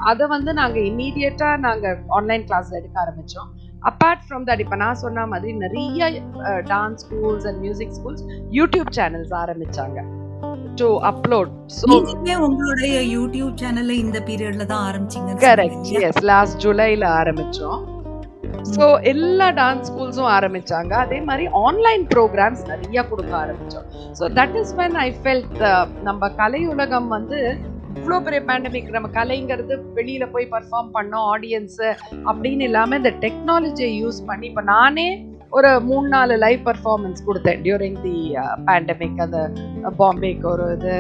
அதை 0.08 0.25
வந்து 0.27 0.53
நாங்கள் 0.53 0.86
இம்மீடியட்டாக 0.91 1.63
நாங்கள் 1.67 1.97
ஆன்லைன் 2.17 2.45
கிளாஸ் 2.45 2.71
எடுக்க 2.73 2.97
ஆரம்பித்தோம் 3.01 3.49
அப்பார்ட் 3.86 4.23
ஃப்ரம் 4.27 4.45
தட் 4.47 4.63
இப்போ 4.65 4.77
நான் 4.77 5.01
சொன்ன 5.03 5.25
மாதிரி 5.27 5.51
நிறைய 5.65 6.08
dance 6.69 7.03
schools 7.06 7.47
and 7.49 7.62
music 7.62 7.95
schools 7.99 8.23
YouTube 8.51 8.91
channels 8.99 9.36
ஆரம்பிச்சாங்க 9.43 9.99
டு 10.81 10.87
அப்லோட் 11.11 11.51
ஸோ 11.77 11.85
நீங்களுமே 11.91 12.35
உங்களுடைய 12.47 12.95
யூடியூப் 13.15 13.53
சேனல்ல 13.61 13.93
இந்த 14.05 14.19
பீரியட்ல 14.27 14.65
தான் 14.73 14.83
ஆரம்பிச்சீங்க 14.89 15.37
கரெக்ட் 15.45 15.91
எஸ் 16.09 16.23
லாஸ்ட் 16.31 16.59
ஜூலைல 16.63 17.05
ஆரம்பிச்சோம். 17.19 17.79
ஸோ 18.75 18.85
எல்லா 19.11 19.47
டான்ஸ் 19.59 19.87
ஸ்கூல்ஸும் 19.89 20.31
ஆரம்பிச்சாங்க. 20.37 20.91
அதே 21.05 21.19
மாதிரி 21.27 21.45
ஆன்லைன் 21.65 22.03
ப்ரோக்ராம்ஸ் 22.13 22.63
நிறைய 22.71 23.01
கொடுக்க 23.11 23.33
ஆரம்பிச்சோம். 23.43 23.85
So 24.19 24.23
that 24.39 24.55
is 24.61 24.73
when 24.79 24.97
I 25.05 25.09
felt 25.21 25.61
நம்ம 26.09 26.29
கலை 26.41 26.61
உலகம் 26.73 27.09
வந்து 27.15 27.39
இவ்வளோ 27.99 28.17
பெரிய 28.25 28.41
பேண்டமிக் 28.49 28.89
நம்ம 28.95 29.09
கலைங்கிறது 29.19 29.75
வெளியில 29.97 30.25
போய் 30.33 30.51
பர்ஃபார்ம் 30.55 30.91
பண்ணோம் 30.97 31.25
ஆடியன்ஸ் 31.35 31.79
அப்படின்னு 32.29 32.65
இல்லாம 32.69 32.97
இந்த 33.01 33.13
டெக்னாலஜியை 33.25 33.91
யூஸ் 34.01 34.19
பண்ணி 34.29 34.47
இப்போ 34.51 34.63
நானே 34.73 35.07
ஒரு 35.55 35.69
மூணு 35.89 36.07
நாலு 36.13 36.33
லைவ் 36.43 36.62
பர்ஃபார்மன்ஸ் 36.67 37.19
கொடுத்தேன் 37.27 37.62
டியூரிங் 37.65 37.97
தி 38.05 38.15
பேண்டமிக் 38.69 39.19
அந்த 39.25 39.39
பாம்பேக்கு 40.01 40.47
ஒரு 40.53 40.65
இது. 40.77 40.97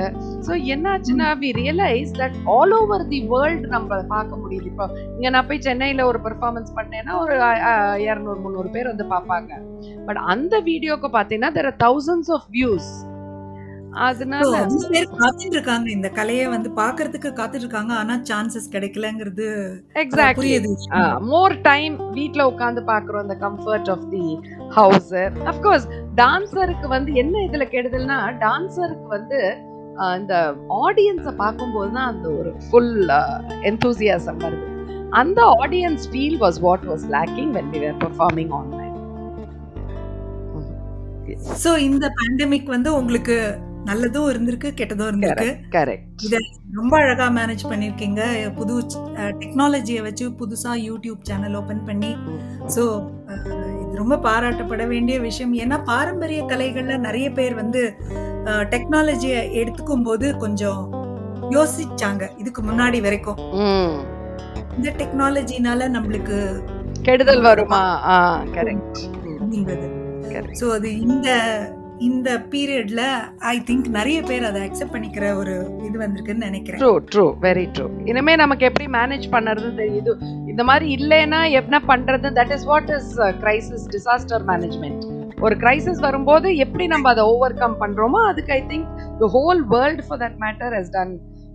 ஸோ 0.47 0.51
என்னாச்சுன்னா 0.73 1.27
we 1.41 1.49
realise 1.59 2.11
that 2.19 2.37
all 2.55 2.75
over 2.79 3.03
the 3.11 3.19
world 3.33 3.67
நம்ம 3.75 3.99
பார்க்க 4.13 4.41
முடியுது. 4.43 4.67
இப்போ 4.73 4.87
இங்கே 5.15 5.31
நான் 5.35 5.49
போய் 5.49 5.63
சென்னையில் 5.67 6.07
ஒரு 6.11 6.21
பெர்ஃபார்மன்ஸ் 6.27 6.71
பண்ணேன்னா 6.79 7.15
ஒரு 7.23 7.35
இரநூறு 8.07 8.39
முந்நூறு 8.45 8.71
பேர் 8.77 8.91
வந்து 8.93 9.07
பார்ப்பாங்க. 9.15 9.51
பட் 10.09 10.21
அந்த 10.33 10.55
வீடியோக்கு 10.71 11.09
பார்த்தீங்கன்னா 11.17 11.53
there 11.59 11.69
are 11.73 11.79
thousands 11.85 12.33
of 12.37 12.49
views 12.57 12.89
அதனால 14.03 14.51
பேர் 14.85 15.07
காத்துட்டு 15.13 15.55
இருக்காங்க 15.55 15.87
இந்த 15.91 16.09
கலையை 16.09 16.45
வந்து 16.47 16.69
பாக்குறதுக்கு 16.79 17.29
காத்துட்டு 17.31 17.65
இருக்காங்க 17.65 17.93
ஆனா 17.93 18.15
சான்சஸ் 18.29 18.67
கிடைக்கலங்கிறது 18.71 19.47
எக்ஸாக்ட்லி 20.03 20.51
மோர் 21.29 21.55
டைம் 21.61 21.95
வீட்ல 22.11 22.43
உட்காந்து 22.51 22.83
பாக்குறோம் 22.91 23.23
அந்த 23.25 23.37
comfort 23.45 23.89
of 23.89 24.05
the 24.11 24.25
house 24.75 25.11
of course 25.45 25.87
டான்சருக்கு 26.15 26.87
வந்து 26.87 27.13
என்ன 27.15 27.43
இதுல 27.47 27.67
கெடுதல்னா 27.73 28.19
டான்சருக்கு 28.39 29.09
வந்து 29.09 29.41
இந்த 30.17 30.33
ஆடியன்ஸை 30.83 31.33
பார்க்கும்போது 31.35 31.91
தான் 31.93 32.09
அந்த 32.09 32.27
ஒரு 32.31 32.49
ஃபுல் 32.65 32.91
என்தூசியாசம் 33.63 34.41
வருது. 34.41 34.65
அந்த 35.13 35.39
audience 35.61 36.05
feel 36.11 36.37
was 36.39 36.59
what 36.61 36.85
was 36.85 37.05
lacking 37.11 37.53
when 37.53 37.71
we 37.73 37.79
were 37.79 37.97
performing 38.03 38.51
online 38.51 38.93
so 41.63 41.71
இந்த 41.87 42.05
பேண்டமிக் 42.17 42.69
வந்து 42.75 42.89
உங்களுக்கு 42.95 43.37
நல்லதும் 43.89 44.29
இருந்திருக்கு 44.31 44.69
கெட்டதும் 44.79 45.09
இருந்திருக்கு. 45.09 45.49
ரொம்ப 46.77 46.93
அழகா 47.03 47.27
மேனேஜ் 47.37 47.63
பண்ணிருக்கீங்க. 47.71 48.21
புது 48.57 48.75
டெக்னாலஜியை 49.41 50.01
வச்சு 50.07 50.25
புதுசா 50.39 50.73
யூடியூப் 50.87 51.21
சேனல் 51.29 51.55
ஓபன் 51.61 51.83
பண்ணி. 51.89 52.11
ஸோ 52.75 52.83
இது 53.81 53.93
ரொம்ப 54.01 54.17
பாராட்டப்பட 54.27 54.85
வேண்டிய 54.93 55.17
விஷயம். 55.27 55.53
ஏன்னா 55.63 55.79
பாரம்பரிய 55.91 56.41
கலைகள்ல 56.51 56.97
நிறைய 57.07 57.27
பேர் 57.39 57.55
வந்து 57.61 57.83
டெக்னாலஜியை 58.73 59.39
எடுத்துக்கும் 59.61 60.05
போது 60.09 60.27
கொஞ்சம் 60.43 60.81
யோசிச்சாங்க 61.55 62.23
இதுக்கு 62.41 62.61
முன்னாடி 62.69 62.99
வரைக்கும். 63.07 63.39
இந்த 64.77 64.89
டெக்னாலஜினால 65.01 65.89
நம்மளுக்கு 65.95 66.37
கெடுதல் 67.07 67.45
வருமா? 67.49 67.81
கரெக்ட் 68.57 69.01
ஸோ 70.59 70.65
அது 70.77 70.89
இந்த 71.05 71.29
இந்த 72.05 72.29
பீரியட்ல 72.51 73.01
ஐ 73.51 73.53
திங்க் 73.67 73.87
நிறைய 73.89 74.17
பேர் 74.21 74.43
அதை 74.43 74.59
அக்செப்ட் 74.65 74.93
பண்ணிக்கிற 74.95 75.35
ஒரு 75.35 75.53
இது 75.87 75.97
வந்திருக்குன்னு 76.03 76.47
நினைக்கிறேன். 76.49 76.81
ட்ரூ 76.81 76.91
ட்ரூ 77.11 77.25
வெரி 77.45 77.63
ட்ரூ 77.75 77.85
இனிமே 78.11 78.33
நமக்கு 78.35 78.65
எப்படி 78.65 78.87
மேனேஜ் 78.97 79.25
பண்ணுறதுன்னு 79.35 79.79
தெரியுது. 79.83 80.13
இந்த 80.51 80.63
மாதிரி 80.63 80.87
இல்லைன்னா 80.97 81.39
என்ன 81.61 81.81
பண்றது? 81.91 82.27
That 82.39 82.53
is 82.57 82.67
what 82.71 82.91
is 82.97 83.09
crisis 83.43 83.87
disaster 83.95 84.45
management 84.51 85.05
ஒரு 85.45 85.55
கிரைசிஸ் 85.63 85.99
வரும்போது 85.99 86.47
எப்படி 86.65 86.87
நம்ம 86.87 87.09
அதை 87.09 87.23
ஓவர் 87.33 87.57
கம் 87.63 87.75
பண்றோமோ 87.81 88.21
அதுக்கு 88.29 88.53
I 88.53 88.61
think 88.73 88.87
the 89.19 89.29
whole 89.37 89.59
world 89.75 90.03
for 90.07 90.21
that 90.23 90.39
matter 90.45 90.75
has 90.79 90.93
done 90.97 91.13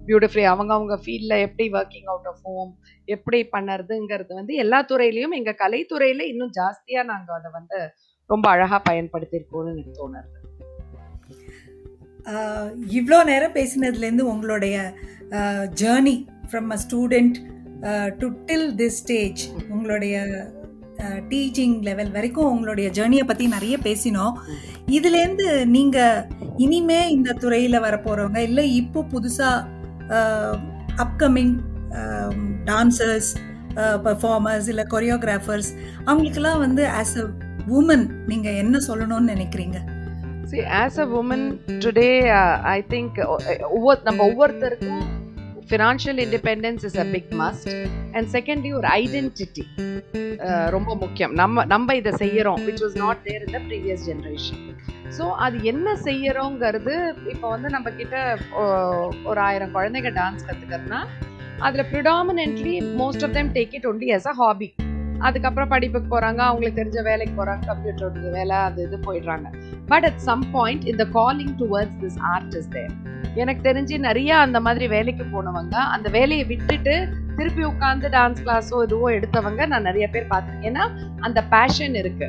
beautifully 0.09 0.47
அவங்க 0.53 0.73
அவங்க 0.75 0.95
ஃபீல்டில் 1.03 1.37
எப்படி 1.47 1.67
ஒர்க்கிங் 1.79 2.09
அவுட் 2.13 2.29
ஆஃப் 2.33 2.43
ஹோம் 2.49 2.71
எப்படி 3.09 3.39
பண்ணுறதுங்கிறது 3.53 4.33
வந்து 4.41 4.55
எல்லா 4.55 4.79
துறையிலையும் 4.91 5.37
எங்கள் 5.39 5.61
கலைத்துறையில 5.63 6.25
இன்னும் 6.33 6.55
ஜாஸ்தியாக 6.61 7.11
நாங்கள் 7.13 7.37
அதை 7.39 7.51
வந்து 7.59 7.81
ரொம்ப 8.33 8.47
அழகாக 8.55 8.81
பயன்படுத்தியிருக்கோம்னு 8.91 9.73
எனக்கு 9.75 9.99
தோணுது. 10.01 10.29
இவ்வளோ 12.99 13.19
நேரம் 13.31 13.57
பேசினதுலேருந்து 13.59 14.25
உங்களுடைய 14.33 14.77
journey 15.81 16.17
from 16.51 16.71
a 16.77 16.79
student 16.85 17.37
to 18.21 18.27
till 18.49 18.69
this 18.81 18.99
stage 19.03 19.41
உங்களுடைய 19.75 20.17
டீச்சிங் 21.31 21.77
லெவல் 21.87 22.11
வரைக்கும் 22.17 22.51
உங்களுடைய 22.55 22.89
ஜேர்னியை 22.97 23.25
பற்றி 23.31 23.45
நிறைய 23.55 23.75
பேசினோம். 23.87 24.35
இதுலேருந்து 24.97 25.47
நீங்கள் 25.77 26.27
இனிமே 26.65 27.01
இந்த 27.17 27.37
துறையில் 27.45 27.85
வரப்போகிறவங்க 27.87 28.41
இல்லை 28.49 28.67
இப்போ 28.81 29.01
புதுசாக 29.15 29.59
அப்கமிங் 31.05 31.55
டான்சர்ஸ் 32.71 33.31
பர்ஃபார்மர்ஸ் 34.07 34.69
இல்லை 34.73 34.85
கொரியோகிராஃபர்ஸ் 34.95 35.71
அவங்களுக்கெல்லாம் 36.05 36.63
வந்து 36.65 36.85
ஆஸ் 37.01 37.17
அ 37.23 37.27
உமன் 37.69 38.07
நீங்க 38.27 38.51
என்ன 38.51 38.79
சொல்லணும்னு 38.89 39.33
நினைக்கிறீங்க? 39.35 39.79
See, 40.45 40.61
as 40.61 40.99
a 40.99 41.07
woman 41.07 41.43
today, 41.81 42.31
uh, 42.31 42.57
uh 42.65 43.59
ஒவ்வொரு 43.69 44.01
நம்ம 44.03 44.25
ஒவ்வொருத்தருக்கும் 44.27 45.05
financial 45.69 46.19
independence 46.19 46.85
is 46.85 46.99
a 46.99 47.05
big 47.05 47.31
must 47.33 47.71
and 48.13 48.29
secondly 48.33 48.73
ஒரு 48.73 48.89
ஐடென்டிட்டி 48.89 49.65
uh, 50.49 50.69
ரொம்ப 50.71 50.95
முக்கியம். 50.95 51.33
நம்ம 51.33 51.65
நம்ம 51.65 51.95
இதை 51.95 52.13
செய்யறோம் 52.13 52.61
which 52.65 52.83
was 52.83 52.99
not 52.99 53.23
there 53.23 53.43
in 53.47 53.55
the 53.57 53.61
previous 53.69 54.05
generation 54.11 54.63
so 55.19 55.25
அது 55.37 55.57
என்ன 55.63 55.97
செய்யறோங்கிறது 56.05 56.95
இப்போ 57.27 57.49
வந்து 57.49 57.69
நம்ம 57.69 57.91
கிட்ட 57.91 58.37
ஒரு 59.25 59.41
ஆயிரம் 59.41 59.75
குழந்தைங்க 59.75 60.13
டான்ஸ் 60.21 60.47
கற்றுக்கிறதுனா 60.47 61.03
அதில் 61.59 61.89
predominantly 61.95 62.77
most 62.97 63.25
of 63.25 63.33
them 63.33 63.53
take 63.53 63.75
it 63.75 63.87
only 63.87 64.11
as 64.15 64.27
a 64.27 64.33
hobby 64.33 64.75
அதுக்கப்புறம் 65.29 65.71
படிப்புக்கு 65.75 66.09
போகிறாங்க 66.15 66.41
அவங்களுக்கு 66.49 66.81
தெரிஞ்ச 66.81 67.01
வேலைக்கு 67.11 67.35
போகிறாங்க 67.39 67.63
கம்ப்யூட்டரோட 67.71 68.31
வேலை 68.39 68.57
அது 68.69 68.83
இது 68.87 68.99
போயிடுறாங்க. 69.07 69.49
பட் 69.93 70.07
அட் 70.09 70.21
சம் 70.29 70.45
பாயிண்ட் 70.57 70.85
இந்த 70.93 71.05
calling 71.19 71.55
towards 71.63 71.99
this 72.05 72.21
art 72.33 72.55
is 72.61 72.71
there 72.77 72.95
எனக்கு 73.43 73.63
தெரிஞ்சு 73.69 73.97
நிறைய 74.09 74.31
அந்த 74.45 74.61
மாதிரி 74.67 74.87
வேலைக்கு 74.97 75.27
போனவங்க 75.35 75.75
அந்த 75.97 76.09
வேலையை 76.19 76.45
விட்டுட்டு 76.53 76.95
திருப்பி 77.39 77.63
உட்காந்து 77.73 78.09
டான்ஸ் 78.17 78.43
கிளாஸோ 78.47 78.79
இதுவோ 78.87 79.09
எடுத்தவங்க 79.19 79.67
நான் 79.73 79.89
நிறைய 79.91 80.07
பேர் 80.15 80.33
பார்த்தேன் 80.33 80.63
ஏன்னா 80.71 80.85
அந்த 81.27 81.39
பேஷன் 81.55 81.97
இருக்கு. 82.03 82.29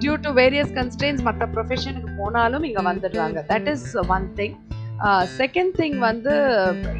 டியூ 0.00 0.12
டு 0.24 0.30
வேரியஸ் 0.40 0.72
கன்ஸ்டன்ஸ் 0.76 1.22
மற்ற 1.28 1.46
ப்ரொஃபஷனுக்கு 1.54 2.10
போனாலும் 2.20 2.66
இங்கே 2.68 2.82
வந்துடுறாங்க. 2.90 3.38
That 3.52 3.68
is 3.74 3.88
one 4.16 4.26
thing 4.40 4.54
second 5.34 5.74
thing 5.76 5.98
வந்து 6.00 6.32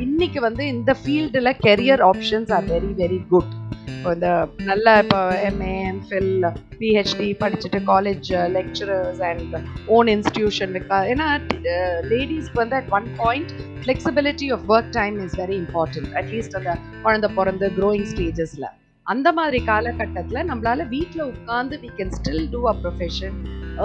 இன்னைக்கு 0.01 0.41
வந்து 0.41 0.65
இந்த 0.69 0.93
ஃபீல்டில் 1.01 1.57
career 1.65 2.03
options 2.09 2.53
are 2.57 2.67
very 2.71 2.93
very 3.01 3.21
good 3.31 3.55
இப்போ 3.91 4.11
இந்த 4.15 4.29
நல்ல 4.65 4.87
இப்போ 5.03 5.21
எம்ஏ 5.47 5.73
எம்ஃபில் 5.87 6.33
பிஹெச்டி 6.75 7.29
படிச்சுட்டு 7.41 7.79
college 7.85 8.29
lecturers 8.57 9.23
and 9.29 9.55
own 9.89 10.09
institution 10.09 10.75
ஏன்னா 11.07 11.29
uh, 11.71 11.97
லேடிஸ்க்கு 12.13 12.61
வந்து 12.61 12.77
at 12.79 12.93
one 12.93 13.09
point 13.19 13.53
flexibility 13.81 14.49
of 14.51 14.67
work 14.69 14.93
time 14.99 15.17
is 15.25 15.37
very 15.37 15.57
important 15.57 16.11
at least 16.21 16.57
அந்த 16.57 16.75
குழந்தை 17.03 17.31
பிறந்து 17.31 17.69
க்ரோயிங் 17.71 18.09
ஸ்டேஜஸில் 18.13 18.69
அந்த 19.07 19.29
மாதிரி 19.33 19.59
காலகட்டத்தில் 19.65 20.47
நம்மளால 20.49 20.87
வீட்டில் 20.89 21.27
உட்காந்து 21.31 21.77
we 21.83 21.91
can 21.99 22.15
still 22.17 22.47
do 22.51 22.63
a 22.67 22.77
profession 22.83 23.37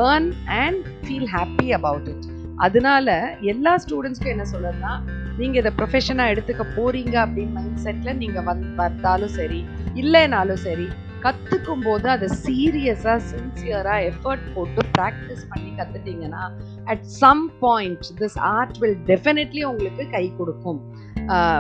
earn 0.04 0.32
and 0.60 0.84
feel 1.02 1.30
happy 1.30 1.68
about 1.74 2.10
it 2.10 2.33
அதனால 2.58 3.36
எல்லா 3.42 3.76
ஸ்டூடெண்ட்ஸ்க்கும் 3.76 4.32
என்ன 4.32 4.46
சொல்லணும்னா 4.52 5.02
நீங்க 5.38 5.58
இதை 5.60 5.72
ப்ரொஃபஷனா 5.78 6.26
எடுத்துக்க 6.28 6.66
போறீங்க 6.78 7.16
அப்படின்னு 7.26 7.52
மைண்ட் 7.52 7.80
செட்ல 7.86 8.14
நீங்க 8.14 8.42
வந் 8.42 8.76
வந்தாலும் 8.76 9.28
சரி 9.28 9.66
இல்லைனாலும் 9.96 10.56
சரி 10.56 10.90
கத்துக்கும் 11.22 11.82
போது 11.82 12.10
அதை 12.10 12.28
சீரியஸா 12.28 13.22
சின்சியரா 13.32 13.96
எஃபர்ட் 14.10 14.54
போட்டு 14.54 14.82
ப்ராக்டிஸ் 14.98 15.50
பண்ணி 15.50 15.72
கத்துட்டீங்கன்னா 15.78 16.44
at 16.86 17.04
some 17.04 17.52
point 17.60 18.00
this 18.22 18.38
art 18.38 18.78
will 18.78 18.98
definitely 19.06 19.64
உங்களுக்கு 19.64 20.10
கை 20.10 20.32
கொடுக்கும். 20.38 20.82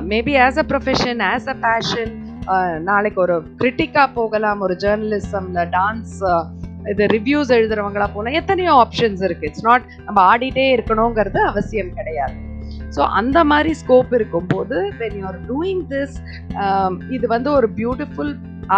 Maybe 0.01 0.34
as 0.38 0.60
a 0.60 0.65
profession 0.67 1.21
as 1.21 1.49
a 1.49 1.53
passion 1.53 2.13
நாளைக்கு 2.79 3.21
ஒரு 3.21 3.43
கிரிட்டிக்கா 3.58 4.13
போகலாம் 4.13 4.60
ஒரு 4.60 4.73
ஜேர்னலிசம்ல 4.73 5.69
டான்ஸ் 5.69 6.19
இது 6.91 7.04
ரிவ்யூஸ் 7.15 7.52
எழுதுறவங்களா 7.58 8.08
போனால் 8.15 8.38
எத்தனையோ 8.39 8.72
ஆப்ஷன்ஸ் 8.84 9.22
இருக்கு. 9.28 9.48
இட்ஸ் 9.50 9.67
நாட் 9.69 9.86
நம்ம 10.08 10.19
ஆடிட்டே 10.32 10.65
இருக்கணுங்கிறது 10.78 11.39
அவசியம் 11.52 11.93
கிடையாது. 12.00 12.36
ஸோ 12.96 13.02
அந்த 13.19 13.38
மாதிரி 13.52 13.72
ஸ்கோப் 13.82 14.12
இருக்கும்போது 14.17 14.78
when 15.02 15.15
you 15.19 15.24
are 15.32 15.39
doing 15.52 15.84
this 15.93 16.17
இது 17.15 17.26
வந்து 17.36 17.50
ஒரு 17.60 17.69
beautiful 17.80 18.34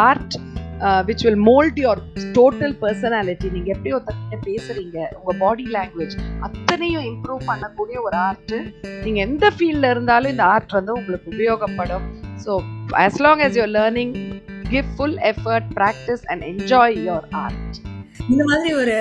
art 0.08 0.36
which 1.08 1.24
will 1.26 1.42
mould 1.50 1.78
your 1.84 2.02
total 2.38 2.74
personality 2.82 3.48
நீங்கள் 3.56 3.74
எப்படி 3.76 3.94
ஒருத்தர்கிட்ட 3.98 4.38
பேசுறீங்க 4.50 4.98
உங்கள் 5.20 5.40
பாடி 5.44 5.66
லாங்குவேஜ் 5.76 6.16
அத்தனையும் 6.48 7.06
இம்ப்ரூவ் 7.12 7.42
பண்ணக்கூடிய 7.52 7.98
ஒரு 8.08 8.18
ஆர்ட் 8.28 8.56
நீங்கள் 9.06 9.24
எந்த 9.28 9.52
ஃபீல்டில் 9.56 9.92
இருந்தாலும் 9.94 10.34
இந்த 10.36 10.46
ஆர்ட் 10.56 10.78
வந்து 10.80 10.94
உங்களுக்கு 11.00 11.34
உபயோகப்படும். 11.36 12.06
So 12.46 12.54
as 13.06 13.22
long 13.26 13.44
as 13.48 13.56
your 13.60 13.74
learning 13.80 14.14
give 14.74 14.90
full 14.96 15.18
effort 15.32 15.70
practice 15.80 16.26
and 16.32 16.44
enjoy 16.52 16.98
your 17.08 17.28
art 17.44 17.78
இந்த 18.34 18.44
மாதிரி 18.50 18.70
ஒரு 18.82 18.96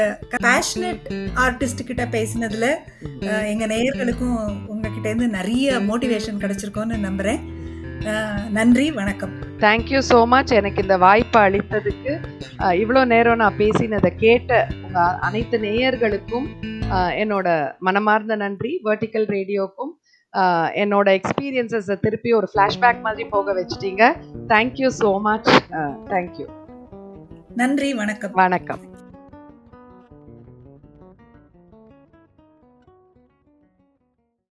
பேஷனட் 0.46 1.06
ஆர்டிஸ்ட் 1.44 1.86
கிட்ட 1.88 2.04
பேசினதுல 2.14 2.66
எங்க 3.52 3.64
நேயர்களுக்கும் 3.72 4.36
உங்ககிட்ட 4.72 5.06
இருந்து 5.10 5.28
நிறைய 5.38 5.78
மோட்டிவேஷன் 5.90 6.40
கிடைச்சிருக்கோன்னு 6.42 6.96
நம்புறேன். 7.06 7.40
நன்றி 8.56 8.86
வணக்கம். 8.98 9.32
தேங்க்யூ 9.64 10.00
ஸோ 10.10 10.18
மச் 10.32 10.52
எனக்கு 10.58 10.82
இந்த 10.84 10.96
வாய்ப்பை 11.04 11.40
அளித்ததுக்கு 11.46 12.12
இவ்வளோ 12.82 13.02
நேரம் 13.12 13.40
நான் 13.42 13.58
பேசினதை 13.62 14.10
கேட்ட 14.24 14.58
அனைத்து 15.28 15.58
நேயர்களுக்கும் 15.66 16.48
என்னோட 17.22 17.46
மனமார்ந்த 17.88 18.36
நன்றி. 18.44 18.72
வெர்டிக்கல் 18.88 19.28
ரேடியோக்கும் 19.36 19.92
என்னோட 20.82 21.08
எக்ஸ்பீரியன்சஸை 21.18 21.96
திருப்பி 22.04 22.32
ஒரு 22.40 22.48
ஃப்ளாஷ்பேக் 22.52 23.04
மாதிரி 23.06 23.26
போக 23.34 23.54
வச்சுட்டீங்க. 23.60 24.04
தேங்க்யூ 24.52 24.90
ஸோ 25.02 25.12
மச் 25.28 25.52
தேங்க்யூ 26.12 26.48
நன்றி 27.62 27.88
வணக்கம். 28.02 28.36
வணக்கம். 28.42 28.82